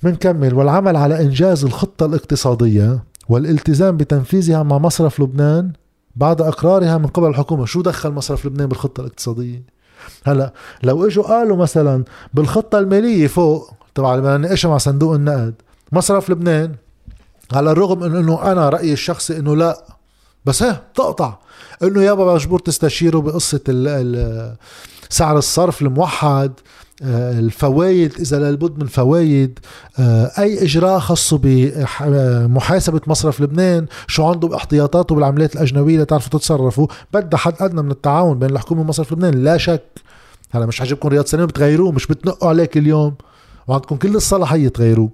منكمل. 0.02 0.54
والعمل 0.54 0.96
على 0.96 1.20
إنجاز 1.20 1.64
الخطة 1.64 2.06
الاقتصادية 2.06 3.04
والالتزام 3.28 3.96
بتنفيذها 3.96 4.62
مع 4.62 4.78
مصرف 4.78 5.20
لبنان 5.20 5.72
بعد 6.16 6.40
إقرارها 6.40 6.98
من 6.98 7.06
قبل 7.06 7.28
الحكومة. 7.28 7.64
شو 7.64 7.82
دخل 7.82 8.10
مصرف 8.10 8.46
لبنان 8.46 8.66
بالخطة 8.66 9.00
الاقتصادية؟ 9.00 9.81
هلا 10.24 10.52
لو 10.82 11.06
اجوا 11.06 11.24
قالوا 11.24 11.56
مثلا 11.56 12.04
بالخطة 12.34 12.78
المالية 12.78 13.26
فوق 13.26 13.72
تبع 13.94 14.16
بدنا 14.16 14.36
نناقشها 14.36 14.68
مع 14.68 14.78
صندوق 14.78 15.14
النقد 15.14 15.54
مصرف 15.92 16.30
لبنان 16.30 16.74
على 17.52 17.72
الرغم 17.72 17.98
من 17.98 18.16
إنه 18.16 18.52
أنا 18.52 18.68
رأيي 18.68 18.92
الشخصي 18.92 19.36
إنه 19.36 19.56
لا 19.56 19.84
بس 20.44 20.62
ها 20.62 20.82
تقطع 20.94 21.38
إنه 21.82 22.02
يابا 22.02 22.34
مجبور 22.34 22.58
تستشيروا 22.58 23.22
بقصة 23.22 23.60
سعر 25.08 25.38
الصرف 25.38 25.82
الموحد 25.82 26.52
الفوائد 27.02 28.12
إذا 28.20 28.38
لابد 28.38 28.78
من 28.78 28.86
فوائد 28.86 29.58
آه، 29.98 30.30
أي 30.38 30.62
إجراء 30.64 30.98
خاصه 30.98 31.38
بمحاسبه 31.42 33.00
مصرف 33.06 33.40
لبنان 33.40 33.86
شو 34.06 34.26
عنده 34.26 34.48
باحتياطاته 34.48 35.14
بالعمليات 35.14 35.54
الأجنبية 35.54 36.00
لتعرفوا 36.00 36.38
تتصرفوا 36.38 36.86
بدها 37.14 37.38
حد 37.38 37.54
أدنى 37.60 37.82
من 37.82 37.90
التعاون 37.90 38.38
بين 38.38 38.50
الحكومة 38.50 38.80
ومصرف 38.80 39.12
لبنان 39.12 39.44
لا 39.44 39.56
شك. 39.56 39.84
هلا 40.50 40.66
مش 40.66 40.80
عاجبكم 40.80 41.08
رياض 41.08 41.24
سليم 41.24 41.46
بتغيروه 41.46 41.92
مش 41.92 42.06
بتنقوا 42.06 42.48
عليه 42.48 42.64
كل 42.64 42.86
يوم 42.86 43.14
وعندكم 43.66 43.96
كل 43.96 44.16
الصلاحية 44.16 44.68
تغيروه. 44.68 45.10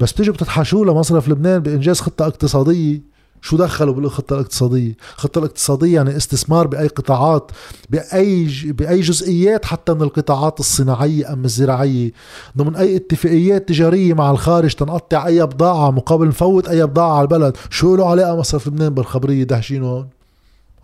بس 0.00 0.12
بتيجوا 0.12 0.34
بتتحاشوا 0.34 0.84
لمصرف 0.84 1.28
لبنان 1.28 1.58
بإنجاز 1.58 2.00
خطة 2.00 2.26
اقتصادية. 2.26 3.13
شو 3.44 3.56
دخلوا 3.56 3.94
بالخطة 3.94 4.34
الاقتصادية؟ 4.34 4.96
الخطة 5.14 5.38
الاقتصادية 5.38 5.94
يعني 5.94 6.16
استثمار 6.16 6.66
بأي 6.66 6.86
قطاعات 6.86 7.50
بأي 7.90 8.48
بأي 8.64 9.00
جزئيات 9.00 9.64
حتى 9.64 9.94
من 9.94 10.02
القطاعات 10.02 10.60
الصناعية 10.60 11.32
أم 11.32 11.44
الزراعية. 11.44 12.12
ضمن 12.58 12.76
أي 12.76 12.96
اتفاقيات 12.96 13.68
تجارية 13.68 14.14
مع 14.14 14.30
الخارج 14.30 14.74
تنقطع 14.74 15.26
أي 15.26 15.46
بضاعة 15.46 15.90
مقابل 15.90 16.28
نفوت 16.28 16.68
أي 16.68 16.86
بضاعة 16.86 17.12
على 17.12 17.22
البلد. 17.22 17.56
شو 17.70 17.96
له 17.96 18.10
علاقة 18.10 18.36
مصرف 18.36 18.68
لبنان 18.68 18.94
بالخبرية 18.94 19.44
دهشين 19.44 19.82
هون؟ 19.82 20.08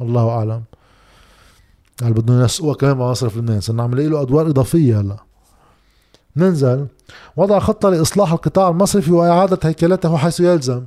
الله 0.01 0.29
أعلم. 0.29 0.63
هل 2.03 2.13
بدنا 2.13 2.41
ينسقوها 2.41 2.75
كمان 2.75 2.97
مع 2.97 3.11
مصرف 3.11 3.37
لبنان؟ 3.37 3.61
صرنا 3.61 3.83
نعمل 3.83 4.11
له 4.11 4.23
أدوار 4.23 4.47
إضافية 4.47 5.01
هلأ. 5.01 5.17
ننزل. 6.37 6.87
وضع 7.37 7.59
خطة 7.59 7.91
لإصلاح 7.91 8.33
القطاع 8.33 8.69
المصرفي 8.69 9.13
وإعادة 9.13 9.59
هيكلته 9.63 10.17
حيث 10.17 10.41
يلزم. 10.41 10.83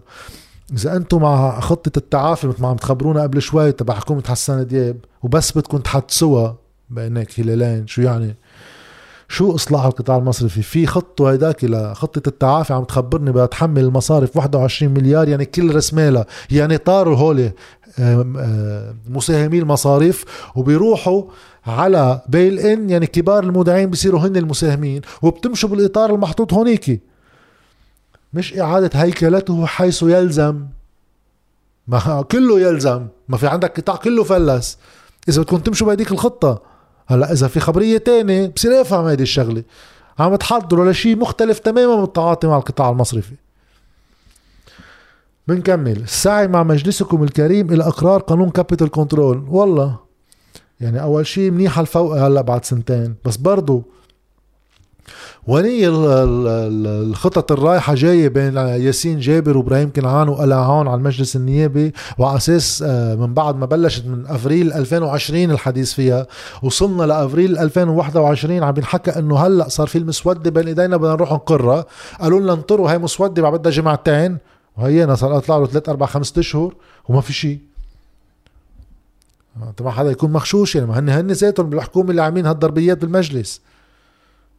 إذا 0.71 0.95
أنتم 0.95 1.21
مع 1.21 1.59
خطة 1.59 1.91
التعافي 1.97 2.47
مثل 2.47 2.61
ما 2.61 2.67
عم 2.67 2.75
تخبرونا 2.75 3.21
قبل 3.21 3.41
شوي 3.41 3.71
تبع 3.71 3.93
حكومة 3.93 4.23
حسان 4.27 4.67
دياب 4.67 4.97
وبس 5.23 5.57
بدكم 5.57 5.77
تحدثوها 5.77 6.55
بينك 6.89 7.39
هلالين 7.39 7.87
شو 7.87 8.01
يعني؟ 8.01 8.35
شو 9.27 9.55
إصلاح 9.55 9.85
القطاع 9.85 10.17
المصرفي؟ 10.17 10.61
في 10.61 10.87
خطه 10.87 11.31
هيداك 11.31 11.63
لخطه 11.63 12.29
التعافي 12.29 12.73
عم 12.73 12.83
تخبرني 12.83 13.31
بدها 13.31 13.45
تحمل 13.45 13.83
المصارف 13.83 14.37
21 14.37 14.93
مليار 14.93 15.27
يعني 15.29 15.45
كل 15.45 15.75
رسمالها 15.75 16.25
يعني 16.51 16.77
طاروا 16.77 17.17
هول 17.17 17.51
مساهمي 19.09 19.59
المصارف 19.59 20.25
وبيروحوا 20.55 21.23
على 21.65 22.21
بيل 22.29 22.59
ان 22.59 22.89
يعني 22.89 23.07
كبار 23.07 23.43
المودعين 23.43 23.89
بيصيروا 23.89 24.19
هن 24.19 24.37
المساهمين 24.37 25.01
وبتمشوا 25.21 25.69
بالإطار 25.69 26.15
المحطوط 26.15 26.53
هونيكي. 26.53 26.99
مش 28.33 28.59
إعادة 28.59 28.99
هيكلته 28.99 29.65
حيث 29.65 30.03
يلزم. 30.03 30.65
ما 31.87 32.25
كله 32.31 32.59
يلزم. 32.59 33.07
ما 33.27 33.37
في 33.37 33.47
عندك 33.47 33.79
قطاع 33.79 33.95
كله 33.95 34.23
فلس. 34.23 34.77
إذا 35.29 35.41
بدكم 35.41 35.57
تمشوا 35.57 35.87
بهديك 35.87 36.11
الخطة. 36.11 36.61
هلأ 37.07 37.31
إذا 37.31 37.47
في 37.47 37.59
خبرية 37.59 37.97
تانية 37.97 38.47
بصير 38.47 38.81
أفهم 38.81 39.05
هيدي 39.05 39.23
الشغلة. 39.23 39.63
عم 40.19 40.35
تحضروا 40.35 40.91
لشيء 40.91 41.17
مختلف 41.17 41.59
تماما 41.59 41.95
من 41.95 42.03
التعاطي 42.03 42.47
مع 42.47 42.57
القطاع 42.57 42.89
المصرفي. 42.89 43.35
بنكمل. 45.47 45.97
السعي 45.97 46.47
مع 46.47 46.63
مجلسكم 46.63 47.23
الكريم 47.23 47.73
إلى 47.73 47.83
إقرار 47.83 48.21
قانون 48.21 48.49
capital 48.49 48.91
control 48.91 49.45
والله. 49.49 49.99
يعني 50.81 51.01
أول 51.01 51.27
شيء 51.27 51.51
منيحه 51.51 51.81
الفوق 51.81 52.17
هلأ 52.17 52.41
بعد 52.41 52.65
سنتين. 52.65 53.15
بس 53.25 53.37
برضو 53.37 53.83
وين 55.47 55.87
الخطط 55.87 57.51
الرايحة 57.51 57.93
جاية 57.95 58.27
بين 58.27 58.57
ياسين 58.57 59.19
جابر 59.19 59.57
وإبراهيم 59.57 59.91
كنعان 59.91 60.29
وقلعان 60.29 60.87
على 60.87 60.97
المجلس 60.97 61.35
النيابي 61.35 61.93
وعلى 62.17 62.37
أساس 62.37 62.83
آه، 62.87 63.15
من 63.15 63.33
بعد 63.33 63.55
ما 63.55 63.65
بلشت 63.65 64.05
من 64.05 64.27
أفريل 64.27 64.73
2020 64.73 65.51
الحديث 65.51 65.93
فيها 65.93 66.27
وصلنا 66.63 67.03
لأفريل 67.03 67.57
2021 67.57 68.63
عم 68.63 68.71
بينحكى 68.71 69.11
إنه 69.11 69.37
هلأ 69.39 69.69
صار 69.69 69.87
في 69.87 69.97
المسودة 69.97 70.51
بين 70.51 70.67
إيدينا 70.67 70.97
بدنا 70.97 71.13
نروح 71.13 71.31
نقرها. 71.31 71.85
قالوا 72.21 72.39
لنا 72.39 72.53
انطروا 72.53 72.91
هاي 72.91 72.97
مسودة 72.97 73.41
بعد 73.41 73.53
بدها 73.53 73.71
جمعتين. 73.71 74.37
وهينا 74.77 75.15
صار 75.15 75.39
طلع 75.39 75.57
له 75.57 75.65
3 75.65 75.89
4 75.89 76.09
5 76.09 76.39
أشهر 76.39 76.73
وما 77.09 77.21
في 77.21 77.33
شيء. 77.33 77.59
طبعا 79.77 79.91
حدا 79.91 80.11
يكون 80.11 80.31
مخشوش 80.31 80.75
يعني 80.75 80.87
ما 80.87 80.99
هن 80.99 81.09
هن 81.09 81.31
ذاتهم 81.31 81.69
بالحكومة 81.69 82.11
اللي 82.11 82.21
عاملين 82.21 82.45
هالضربيات 82.45 82.97
بالمجلس. 82.97 83.61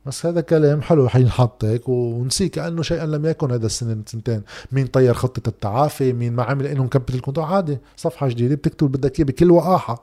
بس 0.06 0.26
هذا 0.26 0.40
كلام 0.40 0.82
حلو 0.82 1.08
حينحط 1.08 1.64
هيك 1.64 1.88
ونسي 1.88 2.48
كانه 2.48 2.82
شيئا 2.82 3.06
لم 3.06 3.26
يكن 3.26 3.50
هذا 3.50 3.66
السنة 3.66 4.02
سنتين 4.06 4.42
مين 4.72 4.86
طير 4.86 5.14
خطة 5.14 5.48
التعافي؟ 5.48 6.12
مين 6.12 6.32
ما 6.32 6.42
عمل 6.42 6.66
إنهم 6.66 6.88
capital 6.88 7.20
control 7.20 7.46
عادي 7.46 7.78
صفحة 7.96 8.28
جديدة 8.28 8.54
بتكتب 8.54 8.92
بدك 8.92 9.18
إياه 9.18 9.26
بكل 9.26 9.50
وقاحة. 9.50 10.00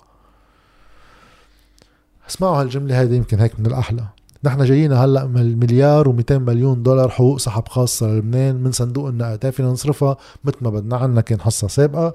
اسمعوا 2.29 2.61
هالجملة 2.61 3.01
هذه 3.01 3.15
يمكن 3.15 3.39
هيك 3.39 3.59
من 3.59 3.65
الأحلى. 3.65 4.03
نحن 4.43 4.63
جايين 4.63 4.93
هلأ 4.93 5.25
مليار 5.27 6.13
و200 6.13 6.31
مليون 6.31 6.83
دولار 6.83 7.09
حقوق 7.09 7.39
سحب 7.39 7.67
خاصة 7.67 8.07
للبنان 8.07 8.55
من 8.55 8.71
صندوق 8.71 9.07
النقد. 9.07 9.49
فينا 9.49 9.69
نصرفها 9.69 10.17
مثل 10.43 10.57
ما 10.61 10.69
بدنا. 10.69 10.97
عنا 10.97 11.21
كان 11.21 11.41
حصة 11.41 11.67
سابقة 11.67 12.13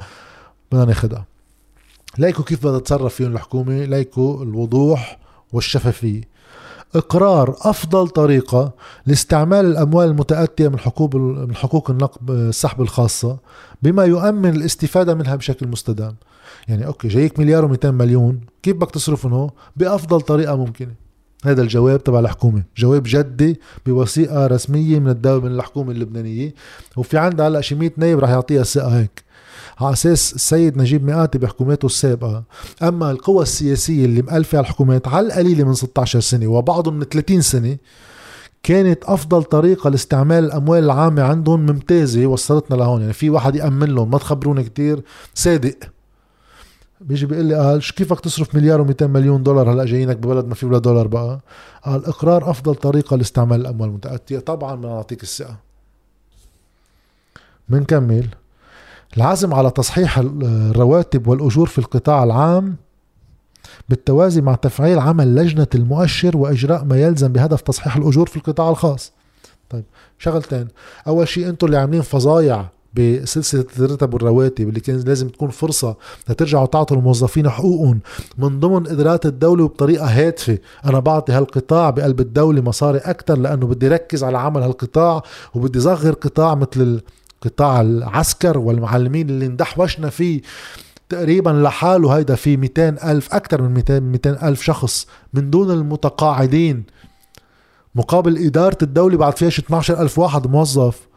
بدنا 0.72 0.84
ناخذها 0.84 1.26
ليكوا 2.18 2.44
كيف 2.44 2.66
بدها 2.66 2.78
تتصرف 2.78 3.14
فيهم 3.14 3.32
الحكومة؟ 3.32 3.84
ليكوا 3.84 4.42
الوضوح 4.42 5.18
والشفافية. 5.52 6.35
إقرار 6.94 7.56
أفضل 7.60 8.08
طريقة 8.08 8.72
لاستعمال 9.06 9.66
الأموال 9.66 10.08
المتأتية 10.08 10.68
من 10.68 10.78
حقوق 10.78 11.14
من 11.16 11.54
حقوق 11.54 11.90
النقب 11.90 12.30
السحب 12.30 12.80
الخاصة 12.80 13.38
بما 13.82 14.04
يؤمن 14.04 14.56
الاستفادة 14.56 15.14
منها 15.14 15.36
بشكل 15.36 15.68
مستدام. 15.68 16.16
يعني 16.68 16.86
أوكي 16.86 17.08
جايك 17.08 17.38
مليار 17.38 17.74
و200 17.74 17.86
مليون 17.86 18.40
كيف 18.62 18.76
بدك 18.76 18.90
تصرفهم 18.90 19.50
بأفضل 19.76 20.20
طريقة 20.20 20.56
ممكنة. 20.56 20.94
هذا 21.44 21.62
الجواب 21.62 22.04
تبع 22.04 22.20
الحكومة. 22.20 22.62
جواب 22.76 23.02
جدي 23.06 23.60
بوثيقة 23.86 24.46
رسمية 24.46 24.98
من 24.98 25.08
الدولة 25.08 25.44
من 25.44 25.54
الحكومة 25.54 25.90
اللبنانية. 25.90 26.54
وفي 26.96 27.18
عندها 27.18 27.48
هلأ 27.48 27.60
شي 27.60 27.74
100 27.74 27.90
نايب 27.96 28.18
رح 28.18 28.30
يعطيها 28.30 28.60
الثقة 28.60 28.98
هيك. 28.98 29.25
على 29.78 29.92
أساس 29.92 30.34
السيد 30.34 30.78
نجيب 30.78 31.04
مئاتي 31.04 31.38
بحكوماته 31.38 31.86
السابقة. 31.86 32.44
أما 32.82 33.10
القوى 33.10 33.42
السياسية 33.42 34.04
اللي 34.04 34.22
مألفة 34.22 34.58
على 34.58 34.64
الحكومات 34.64 35.08
على 35.08 35.26
القليله 35.26 35.64
من 35.64 35.74
16 35.74 36.20
سنة 36.20 36.46
وبعضهم 36.46 36.94
من 36.94 37.04
30 37.04 37.40
سنة 37.40 37.76
كانت 38.62 39.04
أفضل 39.04 39.42
طريقة 39.44 39.90
لاستعمال 39.90 40.44
الأموال 40.44 40.84
العامة 40.84 41.22
عندهم 41.22 41.60
ممتازة 41.60 42.26
وصلتنا 42.26 42.76
لهون. 42.76 43.00
يعني 43.00 43.12
في 43.12 43.30
واحد 43.30 43.56
يأمن 43.56 43.88
لهم 43.94 44.10
ما 44.10 44.18
تخبروني 44.18 44.64
كتير 44.64 45.02
صادق. 45.34 45.74
بيجي 47.00 47.26
بيقول 47.26 47.44
لي 47.44 47.54
قال 47.54 47.82
شو 47.82 47.94
كيفك 47.94 48.20
تصرف 48.20 48.54
مليار 48.54 48.86
و200 48.86 49.02
مليون 49.02 49.42
دولار؟ 49.42 49.72
هلا 49.72 49.84
جايينك 49.84 50.16
ببلد 50.16 50.46
ما 50.46 50.54
في 50.54 50.66
ولا 50.66 50.78
دولار 50.78 51.06
بقى. 51.06 51.40
قال 51.84 52.06
إقرار 52.06 52.50
أفضل 52.50 52.74
طريقة 52.74 53.16
لاستعمال 53.16 53.60
الأموال 53.60 53.88
المتأتية. 53.88 54.38
طبعا 54.38 54.74
بدنا 54.74 54.88
نعطيك 54.92 55.22
الثقة. 55.22 55.56
بنكمل. 57.68 58.28
العزم 59.16 59.54
على 59.54 59.70
تصحيح 59.70 60.18
الرواتب 60.18 61.28
والأجور 61.28 61.66
في 61.66 61.78
القطاع 61.78 62.24
العام 62.24 62.76
بالتوازي 63.88 64.40
مع 64.40 64.54
تفعيل 64.54 64.98
عمل 64.98 65.34
لجنة 65.34 65.66
المؤشر 65.74 66.36
وإجراء 66.36 66.84
ما 66.84 66.96
يلزم 67.00 67.28
بهدف 67.28 67.60
تصحيح 67.60 67.96
الأجور 67.96 68.26
في 68.26 68.36
القطاع 68.36 68.70
الخاص. 68.70 69.12
طيب 69.70 69.84
شغلتين 70.18 70.68
أول 71.06 71.28
شيء 71.28 71.48
أنتم 71.48 71.66
اللي 71.66 71.76
عاملين 71.76 72.02
فظايع 72.02 72.68
بسلسلة 72.94 73.64
الرتب 73.78 74.14
والرواتب 74.14 74.68
اللي 74.68 74.80
كان 74.80 75.00
لازم 75.00 75.28
تكون 75.28 75.50
فرصة 75.50 75.96
لترجعوا 76.28 76.66
تعطوا 76.66 76.96
الموظفين 76.96 77.48
حقوقهم 77.48 78.00
من 78.38 78.60
ضمن 78.60 78.86
قدرات 78.86 79.26
الدولة 79.26 79.64
وبطريقة 79.64 80.06
هادفة. 80.06 80.58
أنا 80.84 80.98
بعطي 80.98 81.32
هالقطاع 81.32 81.90
بقلب 81.90 82.20
الدولة 82.20 82.60
مصاري 82.60 82.98
أكتر 82.98 83.38
لأنه 83.38 83.66
بدي 83.66 83.88
ركز 83.88 84.24
على 84.24 84.38
عمل 84.38 84.62
هالقطاع 84.62 85.22
وبدي 85.54 85.80
صغر 85.80 86.12
قطاع 86.12 86.54
مثل 86.54 87.00
قطاع 87.40 87.80
العسكر 87.80 88.58
والمعلمين 88.58 89.30
اللي 89.30 89.46
اندحوشنا 89.46 90.10
فيه 90.10 90.40
تقريبا 91.08 91.50
لحاله 91.50 92.16
هيدا 92.16 92.34
في 92.34 92.56
200 92.56 92.88
ألف 92.88 93.34
أكثر 93.34 93.62
من 93.62 93.74
200 93.74 94.00
200 94.00 94.48
ألف 94.48 94.62
شخص 94.62 95.06
من 95.34 95.50
دون 95.50 95.70
المتقاعدين. 95.70 96.84
مقابل 97.94 98.46
إدارة 98.46 98.78
الدولة 98.82 99.16
بعد 99.16 99.36
فيها 99.36 99.48
12 99.48 100.02
ألف 100.02 100.18
واحد 100.18 100.46
موظف. 100.46 101.08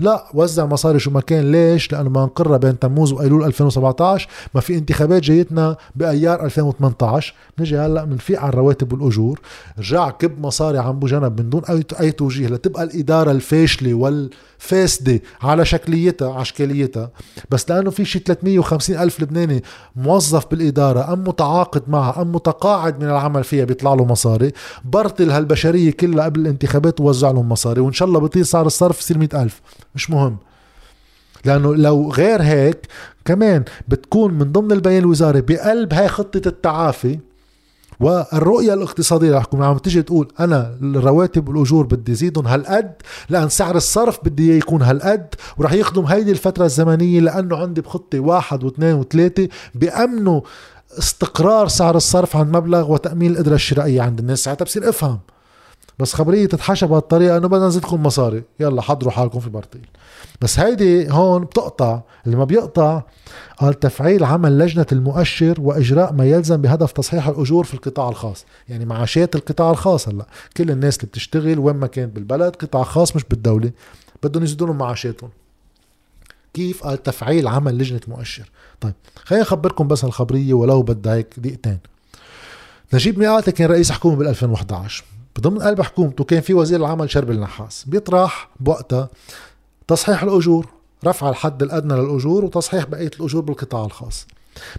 لا 0.00 0.26
وزع 0.34 0.66
مصاري 0.66 0.98
شو 0.98 1.10
ما 1.10 1.20
كان. 1.20 1.52
ليش؟ 1.52 1.92
لأنه 1.92 2.10
ما 2.10 2.24
نقرر 2.24 2.56
بين 2.56 2.78
تموز 2.78 3.12
وايلول 3.12 3.44
2017 3.44 4.28
ما 4.54 4.60
في 4.60 4.74
انتخابات 4.74 5.22
جايتنا 5.22 5.76
بأيار 5.94 6.44
2018 6.44 7.34
نجي 7.58 7.78
هلأ 7.78 8.04
بنفيق 8.04 8.40
على 8.40 8.48
الرواتب 8.48 8.92
والأجور. 8.92 9.40
رجع 9.78 10.10
كب 10.10 10.40
مصاري 10.40 10.78
عم 10.78 10.98
بجنب 10.98 11.40
من 11.40 11.50
دون 11.50 11.62
أي 12.00 12.12
توجيه. 12.12 12.46
لتبقى 12.46 12.82
الإدارة 12.82 13.30
الفاشلة 13.30 13.94
والفاسده 14.56 15.20
على 15.42 15.64
شكليتها 15.64 16.32
على 16.32 16.42
اشكاليتها 16.42 17.10
بس 17.50 17.70
لأنه 17.70 17.90
في 17.90 18.04
شي 18.04 18.18
350 18.18 18.96
ألف 18.96 19.20
لبناني 19.20 19.62
موظف 19.96 20.46
بالإدارة 20.50 21.12
أم 21.12 21.24
متعاقد 21.28 21.82
معها 21.88 22.22
أم 22.22 22.32
متقاعد 22.32 23.00
من 23.02 23.08
العمل 23.10 23.44
فيها 23.44 23.64
بيطلع 23.64 23.94
له 23.94 24.04
مصاري 24.04 24.52
برتل 24.84 25.30
هالبشرية 25.30 25.90
كلها 25.90 26.24
قبل 26.24 26.40
الانتخابات 26.40 27.00
ووزع 27.00 27.30
لهم 27.30 27.48
مصاري 27.48 27.80
وإن 27.80 27.92
شاء 27.92 28.08
الله 28.08 28.20
بطير 28.20 28.44
صار 28.44 28.66
الصرف 28.66 29.00
يصير 29.00 29.18
100 29.18 29.28
ألف. 29.42 29.60
مش 29.94 30.10
مهم. 30.10 30.36
لأنه 31.44 31.74
لو 31.74 32.12
غير 32.12 32.42
هيك 32.42 32.86
كمان 33.24 33.64
بتكون 33.88 34.34
من 34.34 34.52
ضمن 34.52 34.72
البيان 34.72 34.98
الوزاري 34.98 35.40
بقلب 35.40 35.94
هاي 35.94 36.08
خطة 36.08 36.48
التعافي 36.48 37.18
والرؤية 38.00 38.74
الاقتصادية 38.74 39.30
للحكومه 39.30 39.66
عم 39.66 39.78
تيجي 39.78 40.02
تقول 40.02 40.28
أنا 40.40 40.78
الرواتب 40.82 41.48
والأجور 41.48 41.86
بدي 41.86 42.14
زيدهم 42.14 42.46
هالقد 42.46 42.92
لأن 43.28 43.48
سعر 43.48 43.76
الصرف 43.76 44.18
بدي 44.24 44.50
إياه 44.50 44.58
يكون 44.58 44.82
هالقد 44.82 45.34
وراح 45.58 45.72
يخدم 45.72 46.04
هيدي 46.04 46.30
الفترة 46.30 46.64
الزمنية 46.64 47.20
لأنه 47.20 47.56
عندي 47.56 47.80
بخطة 47.80 48.20
واحد 48.20 48.64
واثنين 48.64 48.94
وثلاثة 48.94 49.48
بامنوا 49.74 50.40
استقرار 50.98 51.68
سعر 51.68 51.96
الصرف 51.96 52.36
عند 52.36 52.56
مبلغ 52.56 52.92
وتأمين 52.92 53.30
القدرة 53.32 53.54
الشرائية 53.54 54.02
عند 54.02 54.18
الناس. 54.18 54.44
ساعتها 54.44 54.64
بصير 54.64 54.88
أفهم. 54.88 55.18
بس 55.98 56.14
خبرية 56.14 56.46
تتحشى 56.46 56.86
بهالطريقة 56.86 57.36
إنه 57.36 57.48
بدنا 57.48 57.66
نزيدكم 57.66 58.02
مصاري. 58.02 58.42
يلا 58.60 58.82
حضروا 58.82 59.12
حالكم 59.12 59.40
في 59.40 59.50
برطيل 59.50 59.86
بس 60.40 60.58
هيدي 60.58 61.10
هون 61.10 61.44
بتقطع. 61.44 62.00
اللي 62.26 62.36
ما 62.36 62.44
بيقطع 62.44 63.02
قال 63.58 63.74
تفعيل 63.80 64.24
عمل 64.24 64.58
لجنة 64.58 64.86
المؤشر 64.92 65.60
وإجراء 65.60 66.12
ما 66.12 66.24
يلزم 66.24 66.56
بهدف 66.56 66.92
تصحيح 66.92 67.28
الأجور 67.28 67.64
في 67.64 67.74
القطاع 67.74 68.08
الخاص. 68.08 68.44
يعني 68.68 68.84
معاشات 68.84 69.36
القطاع 69.36 69.70
الخاص 69.70 70.08
هلا. 70.08 70.26
كل 70.56 70.70
الناس 70.70 70.96
اللي 70.96 71.06
بتشتغل 71.06 71.58
وين 71.58 71.76
ما 71.76 71.86
كانت 71.86 72.14
بالبلد 72.14 72.56
قطاع 72.56 72.82
خاص 72.82 73.16
مش 73.16 73.24
بالدولة. 73.24 73.70
بدهم 74.22 74.42
يزيدوا 74.44 74.66
لهم 74.66 74.78
معاشاتهم 74.78 75.30
كيف؟ 76.54 76.84
قال 76.84 77.02
تفعيل 77.02 77.48
عمل 77.48 77.78
لجنة 77.78 78.00
مؤشر. 78.08 78.50
طيب 78.80 78.94
خليني 79.24 79.42
أخبركم 79.42 79.88
بس 79.88 80.04
هالخبرية 80.04 80.54
ولو 80.54 80.82
بدها 80.82 81.14
هيك 81.14 81.34
دقيقتين. 81.36 81.78
نجيب 82.94 83.18
مئاتي 83.18 83.52
كان 83.52 83.68
رئيس 83.70 83.92
حكومة 83.92 84.16
بال 84.16 84.28
2011 84.28 85.04
بضمن 85.36 85.62
قلب 85.62 85.80
حكومته 85.82 86.24
كان 86.24 86.40
في 86.40 86.54
وزير 86.54 86.80
العمل 86.80 87.10
شرب 87.10 87.30
النحاس. 87.30 87.84
بيطرح 87.88 88.50
بوقتها 88.60 89.08
تصحيح 89.88 90.22
الأجور 90.22 90.66
رفع 91.04 91.30
الحد 91.30 91.62
الأدنى 91.62 91.94
للأجور 91.94 92.44
وتصحيح 92.44 92.84
بقية 92.86 93.10
الأجور 93.20 93.42
بالقطاع 93.42 93.84
الخاص. 93.84 94.26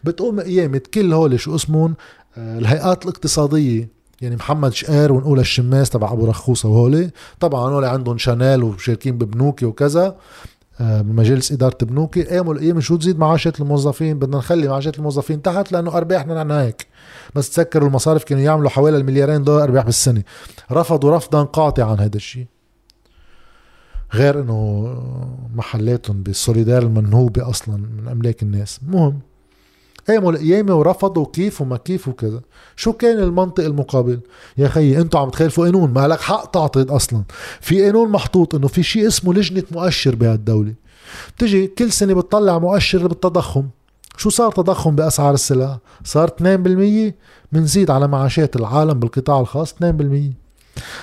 بتقوم 0.04 0.40
قيامة 0.40 0.82
كل 0.94 1.14
هول 1.14 1.40
شو 1.40 1.56
اسمهم 1.56 1.96
آه، 2.38 2.60
الهيئات 2.60 3.04
الاقتصادية 3.04 3.90
يعني 4.22 4.36
محمد 4.36 4.74
شقير 4.74 5.12
ونقول 5.12 5.40
الشماس 5.40 5.90
تبع 5.90 6.12
أبو 6.12 6.26
رخوصة 6.26 6.70
وهولي. 6.70 7.10
طبعا 7.40 7.62
هول 7.74 7.86
عندهم 7.86 8.18
شانيل 8.18 8.64
وشاركين 8.64 9.18
ببنوكي 9.18 9.66
وكذا. 9.66 10.16
بمجالس 10.80 11.52
إدارة 11.52 11.78
بنوكي 11.82 12.24
قاموا 12.24 12.54
القيامة 12.54 12.80
شو 12.80 12.96
تزيد 12.96 13.20
معاشات 13.20 13.62
الموظفين؟ 13.62 14.20
بدنا 14.20 14.38
نخلي 14.38 14.68
معاشات 14.68 14.98
الموظفين 14.98 15.42
تحت 15.42 15.72
لأنه 15.72 15.98
أرباحنا 15.98 16.44
نحن 16.44 16.52
هيك. 16.52 16.88
بس 17.36 17.50
تذكروا 17.50 17.88
المصارف 17.88 18.24
كانوا 18.24 18.44
يعملوا 18.44 18.70
حوالي 18.70 18.98
المليارين 18.98 19.44
دولار 19.44 19.64
أرباح 19.64 19.86
بالسنة. 19.86 20.24
رفضوا 20.72 21.16
رفضا 21.16 21.44
قاطعا 21.44 21.96
هذا 21.96 22.16
الشيء. 22.16 22.46
غير 24.14 24.42
إنه 24.42 24.88
محلاتهم 25.56 26.24
بالسوليدار 26.24 26.82
المنهوبة 26.82 27.50
أصلا 27.50 27.78
من 27.78 28.08
أملاك 28.08 28.44
الناس. 28.44 28.80
مهم. 28.88 29.20
قاموا 30.10 30.32
القيامة 30.32 30.76
ورفضوا 30.76 31.26
كيف 31.34 31.62
وما 31.62 31.78
كيف 31.78 32.08
وكذا. 32.08 32.42
شو 32.76 32.94
كان 32.94 33.20
المنطق 33.20 33.64
المقابل؟ 33.64 34.20
يا 34.58 34.68
خيي 34.68 35.02
أنتوا 35.02 35.20
عم 35.20 35.30
تخالفوا 35.30 35.66
قانون. 35.66 35.94
ما 35.94 36.08
لك 36.08 36.22
حق 36.22 36.52
تعطي 36.52 36.86
أصلا. 36.90 37.24
في 37.62 37.86
قانون 37.86 38.10
محطوط 38.10 38.56
إنه 38.56 38.68
في 38.68 38.84
شيء 38.84 39.08
اسمه 39.08 39.34
لجنة 39.34 39.64
مؤشر 39.72 40.16
بهالدولة. 40.16 40.74
تجي 41.38 41.68
كل 41.68 41.92
سنة 41.92 42.14
بتطلع 42.14 42.60
مؤشر 42.60 43.08
بالتضخم. 43.08 43.64
شو 44.18 44.30
صار 44.30 44.52
تضخم 44.52 44.96
بأسعار 44.96 45.34
السلع؟ 45.34 45.80
صار 46.04 46.28
2% 46.28 47.14
منزيد 47.52 47.92
على 47.92 48.08
معاشات 48.08 48.56
العالم 48.56 49.00
بالقطاع 49.00 49.40
الخاص 49.40 49.74
2% 49.74 50.34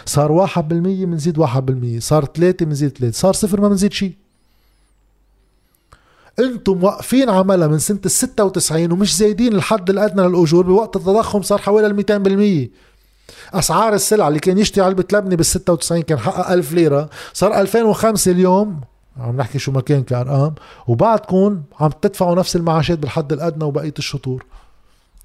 صار 0.07 0.33
1% 0.33 1.07
منزيد 1.07 1.39
1% 1.39 1.99
صار 1.99 2.25
3 2.25 2.67
منزيد 2.67 2.91
3 2.91 3.15
صار 3.15 3.33
صفر 3.33 3.61
ما 3.61 3.69
منزيد 3.69 3.93
شيء. 3.93 4.24
أنتم 6.39 6.79
موقفين 6.79 7.31
عملها 7.31 7.69
من 7.69 7.79
سنة 7.79 8.01
ال 8.07 8.11
96 8.11 8.93
ومش 8.93 9.17
زايدين 9.17 9.55
الحد 9.55 9.91
الأدنى 9.91 10.29
للأجور 10.29 10.67
بوقت 10.67 10.97
التضخم 10.97 11.43
صار 11.43 11.59
حوالي 11.59 11.87
ال 11.87 12.71
200% 12.71 13.55
أسعار 13.55 13.95
السلع 13.95 14.29
اللي 14.29 14.39
كان 14.39 14.59
يشتري 14.59 14.85
علبة 14.85 15.05
لبنه 15.13 15.37
بال 15.37 15.47
96 15.47 16.03
كان 16.03 16.19
حقق 16.19 16.51
1000 16.51 16.73
ليرة. 16.73 17.11
صار 17.33 17.61
2005 17.61 18.31
اليوم. 18.31 18.81
عم 19.17 19.37
نحكي 19.37 19.59
شو 19.59 19.73
ما 19.73 19.81
كان 19.81 20.03
كارقام 20.03 20.55
وبعدكم 20.89 21.63
عم 21.81 21.91
تدفعوا 22.03 22.35
نفس 22.35 22.57
المعاشات 22.57 22.99
بالحد 22.99 23.33
الأدنى 23.33 23.65
وبقية 23.65 23.95
الشطور. 23.99 24.45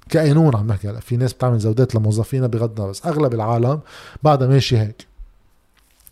كقانون 0.08 0.56
عم 0.56 0.66
نحكي 0.66 0.88
هلا 0.88 1.00
في 1.00 1.16
ناس 1.16 1.32
بتعمل 1.32 1.58
زودات 1.58 1.94
لموظفينها 1.94 2.46
بغض 2.46 2.80
بس 2.80 3.06
أغلب 3.06 3.34
العالم 3.34 3.80
بعدها 4.22 4.48
ماشي 4.48 4.78
هيك. 4.78 5.06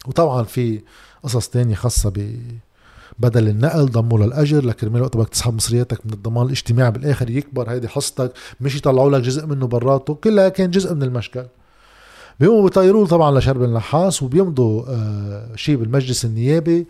وطبعا 0.06 0.42
في 0.42 0.80
قصص 1.22 1.48
تانية 1.48 1.74
خاصة 1.74 2.10
ب 2.10 2.36
بدل 3.18 3.48
النقل 3.48 3.86
ضموا 3.86 4.18
للأجر 4.18 4.64
لكرمال 4.64 5.02
وقت 5.02 5.16
بدك 5.16 5.28
تسحب 5.28 5.54
مصرياتك 5.54 6.06
من 6.06 6.12
الضمان 6.12 6.46
الاجتماعي 6.46 6.90
بالآخر 6.90 7.30
يكبر 7.30 7.70
هيدي 7.70 7.88
حصتك 7.88 8.32
مش 8.60 8.76
يطلعوا 8.76 9.10
لك 9.10 9.20
جزء 9.22 9.46
منه 9.46 9.66
براته 9.66 10.14
كلها 10.14 10.48
كان 10.48 10.70
جزء 10.70 10.94
من 10.94 11.02
المشكل. 11.02 11.44
بيقوموا 12.40 12.62
بيطيروا 12.62 13.06
طبعا 13.06 13.38
لشرب 13.38 13.62
النحاس 13.62 14.22
وبيمضوا 14.22 14.82
آه 14.88 15.56
شيء 15.56 15.76
بالمجلس 15.76 16.24
النيابي 16.24 16.86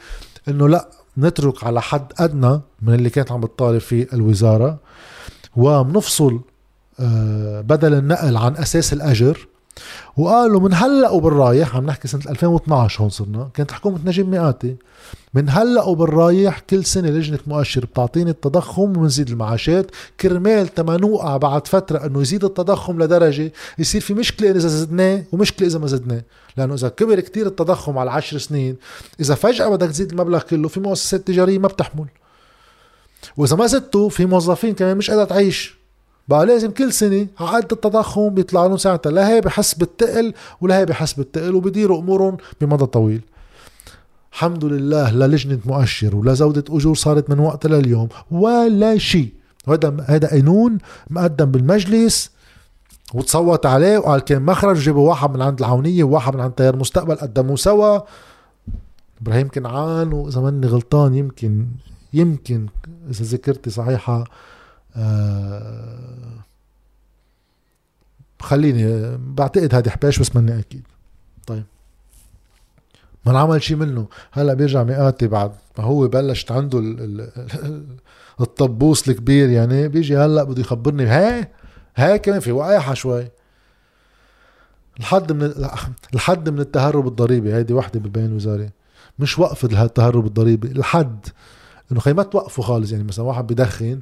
إنه 0.48 0.68
لأ 0.68 0.88
نترك 1.18 1.64
على 1.64 1.82
حد 1.82 2.12
أدنى 2.18 2.60
من 2.82 2.94
اللي 2.94 3.10
كانت 3.10 3.32
عم 3.32 3.40
بتطالب 3.40 3.78
فيه 3.78 4.06
الوزارة 4.12 4.78
وبنفصل 5.56 6.40
آه 7.00 7.60
بدل 7.60 7.94
النقل 7.94 8.36
عن 8.36 8.56
أساس 8.56 8.92
الأجر 8.92 9.48
وقالوا 10.16 10.60
من 10.60 10.74
هلأ 10.74 11.10
وبالرايح 11.10 11.76
عم 11.76 11.86
نحكي 11.86 12.08
سنة 12.08 12.22
2012 12.28 13.02
هون 13.02 13.10
صرنا 13.10 13.48
كانت 13.54 13.72
حكومة 13.72 13.98
نجيب 14.04 14.28
مئاتي. 14.28 14.76
من 15.34 15.48
هلأ 15.48 15.84
وبالرايح 15.84 16.58
كل 16.58 16.84
سنة 16.84 17.08
لجنة 17.08 17.38
مؤشر 17.46 17.84
بتعطيني 17.84 18.30
التضخم 18.30 18.82
وبنزيد 18.82 19.28
المعاشات. 19.28 19.90
كرمال 20.20 20.68
تما 20.68 20.96
نوقع 20.96 21.36
بعد 21.36 21.66
فترة 21.66 22.06
إنه 22.06 22.20
يزيد 22.20 22.44
التضخم 22.44 23.02
لدرجة 23.02 23.52
يصير 23.78 24.00
في 24.00 24.14
مشكلة 24.14 24.50
إذا 24.50 24.68
زدناه 24.68 25.24
ومشكلة 25.32 25.68
إذا 25.68 25.78
ما 25.78 25.86
زدناه. 25.86 26.22
لأنه 26.56 26.74
إذا 26.74 26.88
كبر 26.88 27.20
كتير 27.20 27.46
التضخم 27.46 27.98
على 27.98 28.10
عشر 28.10 28.38
سنين 28.38 28.76
إذا 29.20 29.34
فجأة 29.34 29.68
بدك 29.68 29.88
تزيد 29.88 30.10
المبلغ 30.10 30.42
كله 30.42 30.68
في 30.68 30.80
مؤسسات 30.80 31.26
تجارية 31.26 31.58
ما 31.58 31.68
بتحمل. 31.68 32.06
وإذا 33.36 33.56
ما 33.56 33.66
زدته 33.66 34.08
في 34.08 34.26
موظفين 34.26 34.74
كمان 34.74 34.96
مش 34.96 35.10
قادره 35.10 35.24
تعيش. 35.24 35.77
بقى 36.28 36.46
لازم 36.46 36.70
كل 36.70 36.92
سنة 36.92 37.26
عقد 37.40 37.72
التضخم 37.72 38.28
بيطلع 38.28 38.66
لهم 38.66 38.76
ساعتها. 38.76 39.10
لا 39.12 39.28
هي 39.28 39.40
بحس 39.40 39.74
بالتقل 39.74 40.34
ولا 40.60 40.78
هي 40.78 40.86
بحس 40.86 41.12
بالتقل 41.12 41.54
وبيديروا 41.54 41.98
أمورهم 41.98 42.36
بمدى 42.60 42.86
طويل. 42.86 43.20
الحمد 44.32 44.64
لله 44.64 45.10
لا 45.10 45.26
لجنة 45.26 45.58
مؤشر 45.66 46.16
ولا 46.16 46.34
زودة 46.34 46.64
أجور 46.70 46.94
صارت 46.94 47.30
من 47.30 47.38
وقت 47.38 47.66
لليوم 47.66 48.08
ولا 48.30 48.98
شيء. 48.98 49.32
هذا 49.68 49.96
هذا 50.06 50.28
قانون 50.28 50.78
مقدم 51.10 51.44
بالمجلس 51.44 52.30
وتصوت 53.14 53.66
عليه 53.66 53.98
وقال 53.98 54.20
كان 54.20 54.42
مخرج 54.42 54.76
جابوا 54.76 55.08
واحد 55.08 55.30
من 55.30 55.42
عند 55.42 55.58
العونية 55.58 56.04
وواحد 56.04 56.34
من 56.34 56.40
عند 56.40 56.52
تيار 56.52 56.76
مستقبل 56.76 57.14
قدموا 57.14 57.56
سوا. 57.56 58.00
إبراهيم 59.22 59.48
كنعان 59.48 60.12
وإذا 60.12 60.40
ماني 60.40 60.66
غلطان 60.66 61.14
يمكن 61.14 61.66
يمكن 62.12 62.66
إذا 63.10 63.24
ذكرتي 63.24 63.70
صحيحة 63.70 64.24
آه 64.98 66.44
خليني 68.40 69.16
بعتقد 69.16 69.74
هذه 69.74 69.88
حباش 69.88 70.18
بس 70.18 70.36
ماني 70.36 70.58
أكيد. 70.58 70.82
طيب. 71.46 71.64
ما 73.26 73.32
انعمل 73.32 73.62
شيء 73.62 73.76
منه. 73.76 74.08
هلا 74.32 74.54
بيرجع 74.54 74.82
مئاتي 74.82 75.26
بعد. 75.26 75.52
ما 75.78 75.84
هو 75.84 76.08
بلشت 76.08 76.52
عنده 76.52 76.78
ال 76.78 77.20
ال 77.64 77.84
الطبوس 78.40 79.08
الكبير 79.08 79.48
يعني 79.48 79.88
بيجي 79.88 80.16
هلا 80.16 80.42
بده 80.42 80.60
يخبرني. 80.60 81.10
هي 81.10 81.48
هي 81.96 82.18
كمان 82.18 82.40
في 82.40 82.52
وقايحه 82.52 82.94
شوي. 82.94 83.28
الحد 85.00 85.32
من 85.32 85.54
الحد 86.14 86.48
من 86.48 86.60
التهرب 86.60 87.06
الضريبي. 87.06 87.54
هيدي 87.54 87.72
وحدة 87.72 88.00
بالبيان 88.00 88.26
الوزاري 88.26 88.70
مش 89.18 89.38
وقفة 89.38 89.84
التهرب 89.84 90.26
الضريبي 90.26 90.68
الحد. 90.68 91.26
إنه 91.92 92.00
خي 92.00 92.12
ما 92.12 92.22
توقفوا 92.22 92.64
خالص 92.64 92.92
يعني 92.92 93.04
مثلا 93.04 93.24
واحد 93.24 93.46
بدخن 93.46 94.00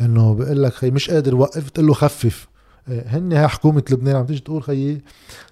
إنه 0.00 0.34
بقول 0.34 0.62
لك 0.62 0.72
خي 0.72 0.90
مش 0.90 1.10
قادر 1.10 1.34
وقف 1.34 1.70
تقول 1.70 1.86
له 1.86 1.94
خفف. 1.94 2.48
إيه، 2.88 3.04
هن 3.06 3.32
هي 3.32 3.48
حكومة 3.48 3.82
لبنان 3.90 4.16
عم 4.16 4.26
تيجي 4.26 4.40
تقول 4.40 4.62
خيي 4.62 5.00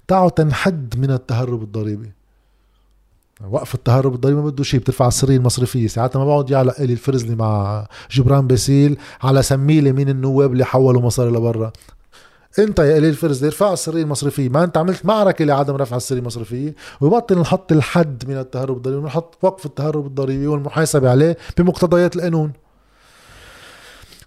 تعوا 0.09 0.31
تنحد 0.31 0.99
من 0.99 1.11
التهرب 1.11 1.63
الضريبي. 1.63 2.13
وقف 3.51 3.75
التهرب 3.75 4.15
الضريبي 4.15 4.41
ما 4.41 4.47
بده 4.47 4.65
شيء 4.65 4.81
بترفع 4.81 5.09
السريه 5.09 5.37
المصرفيه 5.37 5.87
ساعتها 5.87 6.19
ما 6.19 6.25
بقعد 6.25 6.51
يعلق 6.51 6.81
لي 6.81 6.93
الفرزلي 6.93 7.35
مع 7.35 7.87
جبران 8.11 8.47
باسيل 8.47 8.99
على 9.23 9.43
سميلة 9.43 9.93
مين 9.93 10.09
النواب 10.09 10.53
اللي 10.53 10.65
حولوا 10.65 11.03
مصاري 11.03 11.31
لبرا. 11.31 11.73
انت 12.59 12.79
يا 12.79 12.95
قليل 12.95 13.15
فرزلي 13.15 13.47
ارفع 13.49 13.73
السريه 13.73 14.03
المصرفية. 14.03 14.49
ما 14.49 14.65
انت 14.65 14.77
عملت 14.77 15.07
معركة 15.07 15.45
لعدم 15.45 15.77
رفع 15.77 15.97
السريه 15.97 16.21
المصرفية. 16.21 16.75
وبطل 17.01 17.39
نحط 17.39 17.73
الحد 17.73 18.25
من 18.29 18.39
التهرب 18.39 18.77
الضريبي 18.77 19.01
ونحط 19.01 19.39
وقف 19.43 19.67
التهرب 19.67 20.07
الضريبي 20.07 20.47
والمحاسبة 20.47 21.11
عليه 21.11 21.37
بمقتضيات 21.59 22.17
القانون. 22.17 22.53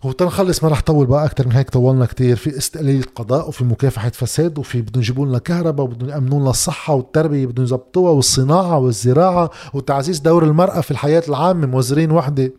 وتنخلص 0.03 0.63
ما 0.63 0.69
رح 0.69 0.81
طول 0.81 1.05
بقى 1.05 1.25
أكثر 1.25 1.47
من 1.47 1.51
هيك 1.51 1.69
طولنا 1.69 2.05
كتير. 2.05 2.35
في 2.35 2.57
استقلاليه 2.57 3.01
قضاء 3.15 3.47
وفي 3.47 3.63
مكافحة 3.63 4.09
فساد 4.09 4.59
وفي 4.59 4.81
بدهم 4.81 5.01
يجيبوا 5.01 5.25
لنا 5.25 5.37
كهرباء 5.39 5.85
وبدهم 5.85 6.09
يأمنوا 6.09 6.39
لنا 6.39 6.49
الصحة 6.49 6.93
والتربية 6.93 7.45
بدهم 7.45 7.65
يظبطوها 7.65 8.11
والصناعة 8.11 8.77
والزراعة 8.77 9.49
وتعزيز 9.73 10.19
دور 10.19 10.43
المرأة 10.43 10.81
في 10.81 10.91
الحياة 10.91 11.23
العامة. 11.29 11.67
موزرين 11.67 12.11
وحدة. 12.11 12.51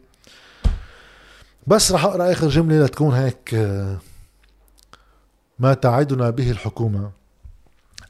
بس 1.67 1.93
رح 1.93 2.05
أقرأ 2.05 2.33
آخر 2.33 2.49
جملة 2.49 2.85
لتكون 2.85 3.15
هيك 3.15 3.55
ما 5.59 5.75
تعدنا 5.75 6.31
به 6.31 6.51
الحكومة. 6.51 7.11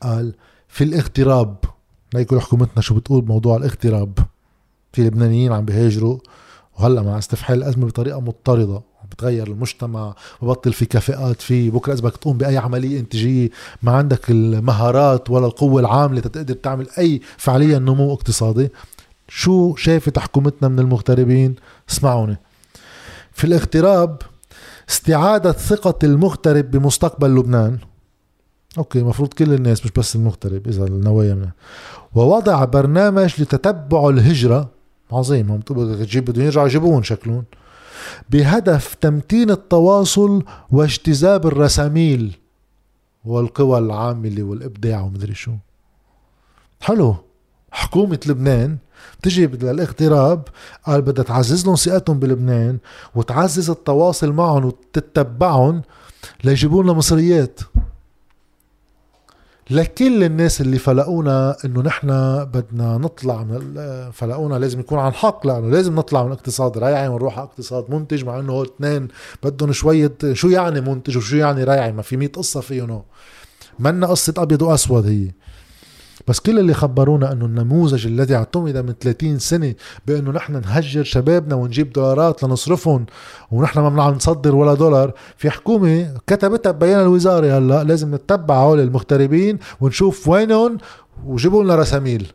قال 0.03 0.35
في 0.69 0.85
الاغتراب. 0.85 1.57
ليكل 2.15 2.41
حكومتنا 2.41 2.83
شو 2.83 2.95
بتقول 2.95 3.21
بموضوع 3.21 3.57
الاغتراب؟ 3.57 4.19
في 4.93 5.03
لبنانيين 5.03 5.53
عم 5.53 5.65
بيهاجروا 5.65 6.19
وهلأ 6.79 7.03
مع 7.03 7.19
استفحال 7.19 7.59
الأزمة 7.59 7.87
بطريقة 7.87 8.21
مضطردة. 8.21 8.81
بتغير 9.11 9.47
المجتمع 9.47 10.15
ببطل 10.43 10.73
في 10.73 10.85
كفاءات 10.85 11.41
فيه 11.41 11.71
بكرة 11.71 11.93
إذا 11.93 12.03
بدك 12.03 12.17
تقوم 12.17 12.39
بأي 12.39 12.59
عملية 12.59 13.01
إنتاجية 13.01 13.51
ما 13.83 13.93
عندك 13.93 14.31
المهارات 14.31 15.31
ولا 15.31 15.47
القوة 15.47 15.81
العاملة 15.81 16.21
تقدر 16.21 16.55
تعمل 16.55 16.87
أي 16.99 17.21
فعليا 17.37 17.79
نمو 17.79 18.13
اقتصادي. 18.13 18.69
شو 19.29 19.77
شافت 19.77 20.19
حكومتنا 20.19 20.69
من 20.69 20.79
المغتربين؟ 20.79 21.55
اسمعوني. 21.91 22.37
في 23.33 23.45
الاغتراب 23.45 24.23
استعادة 24.91 25.53
ثقة 25.53 25.99
المغترب 26.05 26.71
بمستقبل 26.71 27.35
لبنان. 27.35 27.79
أوكي 28.79 28.99
المفروض 28.99 29.33
كل 29.33 29.53
الناس 29.53 29.85
مش 29.85 29.91
بس 29.91 30.17
المغترب 30.17 30.69
إذا 30.69 30.85
النوايا 30.85 31.35
منه. 31.35 31.53
ووضع 32.15 32.65
برنامج 32.65 33.43
لتتبع 33.43 34.09
الهجرة. 34.09 34.71
عظيم 35.13 35.51
هم 35.51 35.61
تجيب 35.61 36.25
بدهم 36.25 36.45
يرجعوا 36.45 36.67
يجيبون 36.67 37.03
شكلهم. 37.03 37.45
بهدف 38.31 38.95
تمتين 38.95 39.51
التواصل 39.51 40.45
واجتذاب 40.71 41.47
الرساميل 41.47 42.37
والقوى 43.25 43.79
العاملة 43.79 44.43
والإبداع 44.43 45.01
ومدري 45.01 45.35
شو. 45.35 45.53
حلو. 46.81 47.17
حكومة 47.71 48.21
لبنان 48.27 48.77
بتجي 49.21 49.47
للاغتراب 49.47 50.49
قال 50.87 51.03
بدها 51.03 51.25
تعزز 51.25 51.67
لهم 51.67 51.75
ثقتهم 51.75 52.19
بلبنان 52.19 52.79
وتعزز 53.15 53.71
التواصل 53.71 54.33
معهم 54.33 54.65
وتتبعهم 54.65 55.83
ليجيبوا 56.45 56.83
لنا 56.83 56.93
مصريات 56.93 57.61
لكل 59.71 60.25
الناس 60.25 60.61
اللي 60.61 60.79
فلقونا 60.79 61.57
إنه 61.65 61.83
نحن 61.83 62.09
بدنا 62.45 62.99
نطلع 62.99 63.43
من 63.43 63.77
فلقونا 64.13 64.55
لازم 64.55 64.81
يكون 64.81 64.99
عن 64.99 65.13
حق 65.13 65.47
لأنه 65.47 65.69
لازم 65.71 65.95
نطلع 65.95 66.25
من 66.25 66.33
اقتصاد 66.33 66.79
ريعي 66.79 67.09
ونروح 67.09 67.39
على 67.39 67.49
اقتصاد 67.49 67.91
منتج 67.91 68.25
مع 68.25 68.39
إنه 68.39 68.63
اثنين 68.63 69.09
بدهم 69.43 69.73
شوية 69.73 70.13
شو 70.33 70.49
يعني 70.49 70.81
منتج 70.81 71.17
وشو 71.17 71.37
يعني 71.37 71.65
ريعي 71.65 71.93
ما 71.93 72.03
في 72.03 72.17
100 72.17 72.29
قصة 72.29 72.61
فيهم. 72.61 73.03
منا 73.79 74.07
قصة 74.07 74.35
أبيض 74.37 74.63
وأسود 74.63 75.07
هي. 75.07 75.31
بس 76.29 76.41
كل 76.41 76.59
اللي 76.59 76.75
خبرونا 76.75 77.33
انه 77.33 77.47
النموذج 77.47 78.07
الذي 78.07 78.35
اعتمد 78.35 78.77
من 78.77 78.95
30 79.01 79.39
سنة 79.39 79.75
بانه 80.07 80.31
نحن 80.31 80.53
نهجر 80.53 81.05
شبابنا 81.05 81.55
ونجيب 81.55 81.93
دولارات 81.93 82.43
لنصرفهم 82.43 83.07
ونحن 83.51 83.81
ما 83.81 83.89
بنعرف 83.89 84.17
نصدر 84.17 84.55
ولا 84.55 84.75
دولار 84.75 85.13
في 85.37 85.51
حكومة 85.51 86.15
كتبتها 86.27 86.73
ببيان 86.73 87.01
الوزاره 87.01 87.59
هلا 87.59 87.85
لازم 87.85 88.15
نتبع 88.15 88.57
هول 88.57 88.81
المغتربين 88.81 89.59
ونشوف 89.81 90.29
وينهم 90.29 90.79
وجيبوا 91.27 91.65
لنا 91.65 91.77
رساميل. 91.77 92.33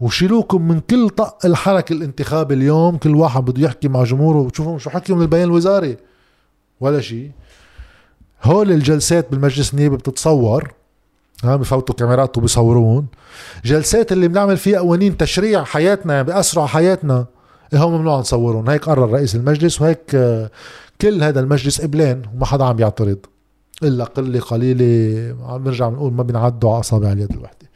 وشيلوكم 0.00 0.68
من 0.68 0.80
كل 0.80 1.08
طق 1.08 1.46
الحركة 1.46 1.92
الانتخابي 1.92 2.54
اليوم 2.54 2.96
كل 2.96 3.14
واحد 3.14 3.44
بده 3.44 3.62
يحكي 3.62 3.88
مع 3.88 4.04
جمهوره 4.04 4.38
وتشوفهم 4.38 4.78
شو 4.78 4.90
حكيهم 4.90 5.22
البيان 5.22 5.44
الوزاري. 5.44 5.96
ولا 6.80 7.00
شيء 7.00 7.30
هول 8.42 8.72
الجلسات 8.72 9.30
بالمجلس 9.30 9.74
النيابي 9.74 9.96
بتتصور. 9.96 10.77
ها 11.44 11.56
بفوتوا 11.56 11.94
كاميرات 11.94 12.38
وبيصورون 12.38 13.06
جلسات 13.64 14.12
اللي 14.12 14.28
بنعمل 14.28 14.56
فيها 14.56 14.78
قوانين 14.78 15.16
تشريع 15.16 15.64
حياتنا 15.64 16.22
بأسرع 16.22 16.66
حياتنا 16.66 17.26
إيه 17.72 17.84
هم 17.84 17.92
ممنوع 17.92 18.18
نصورهم 18.18 18.70
هيك 18.70 18.84
قرر 18.84 19.10
رئيس 19.10 19.34
المجلس 19.34 19.82
وهيك 19.82 20.14
آه، 20.14 20.50
كل 21.00 21.22
هذا 21.22 21.40
المجلس 21.40 21.80
قبلين 21.80 22.22
وما 22.34 22.46
حدا 22.46 22.64
عم 22.64 22.78
يعترض 22.78 23.18
إلا 23.82 24.04
قلة 24.04 24.40
قليلة 24.40 25.36
عم 25.42 25.64
نرجع 25.64 25.88
بنقول 25.88 26.12
ما 26.12 26.22
بنعدوا 26.22 26.70
على 26.70 26.80
أصابع 26.80 27.12
اليد 27.12 27.32
الواحده 27.32 27.68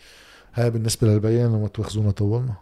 هاي 0.55 0.71
بالنسبة 0.71 1.09
للبيان 1.09 1.55
وما 1.55 1.69
تواخذونا 1.69 2.11
طولنا. 2.11 2.55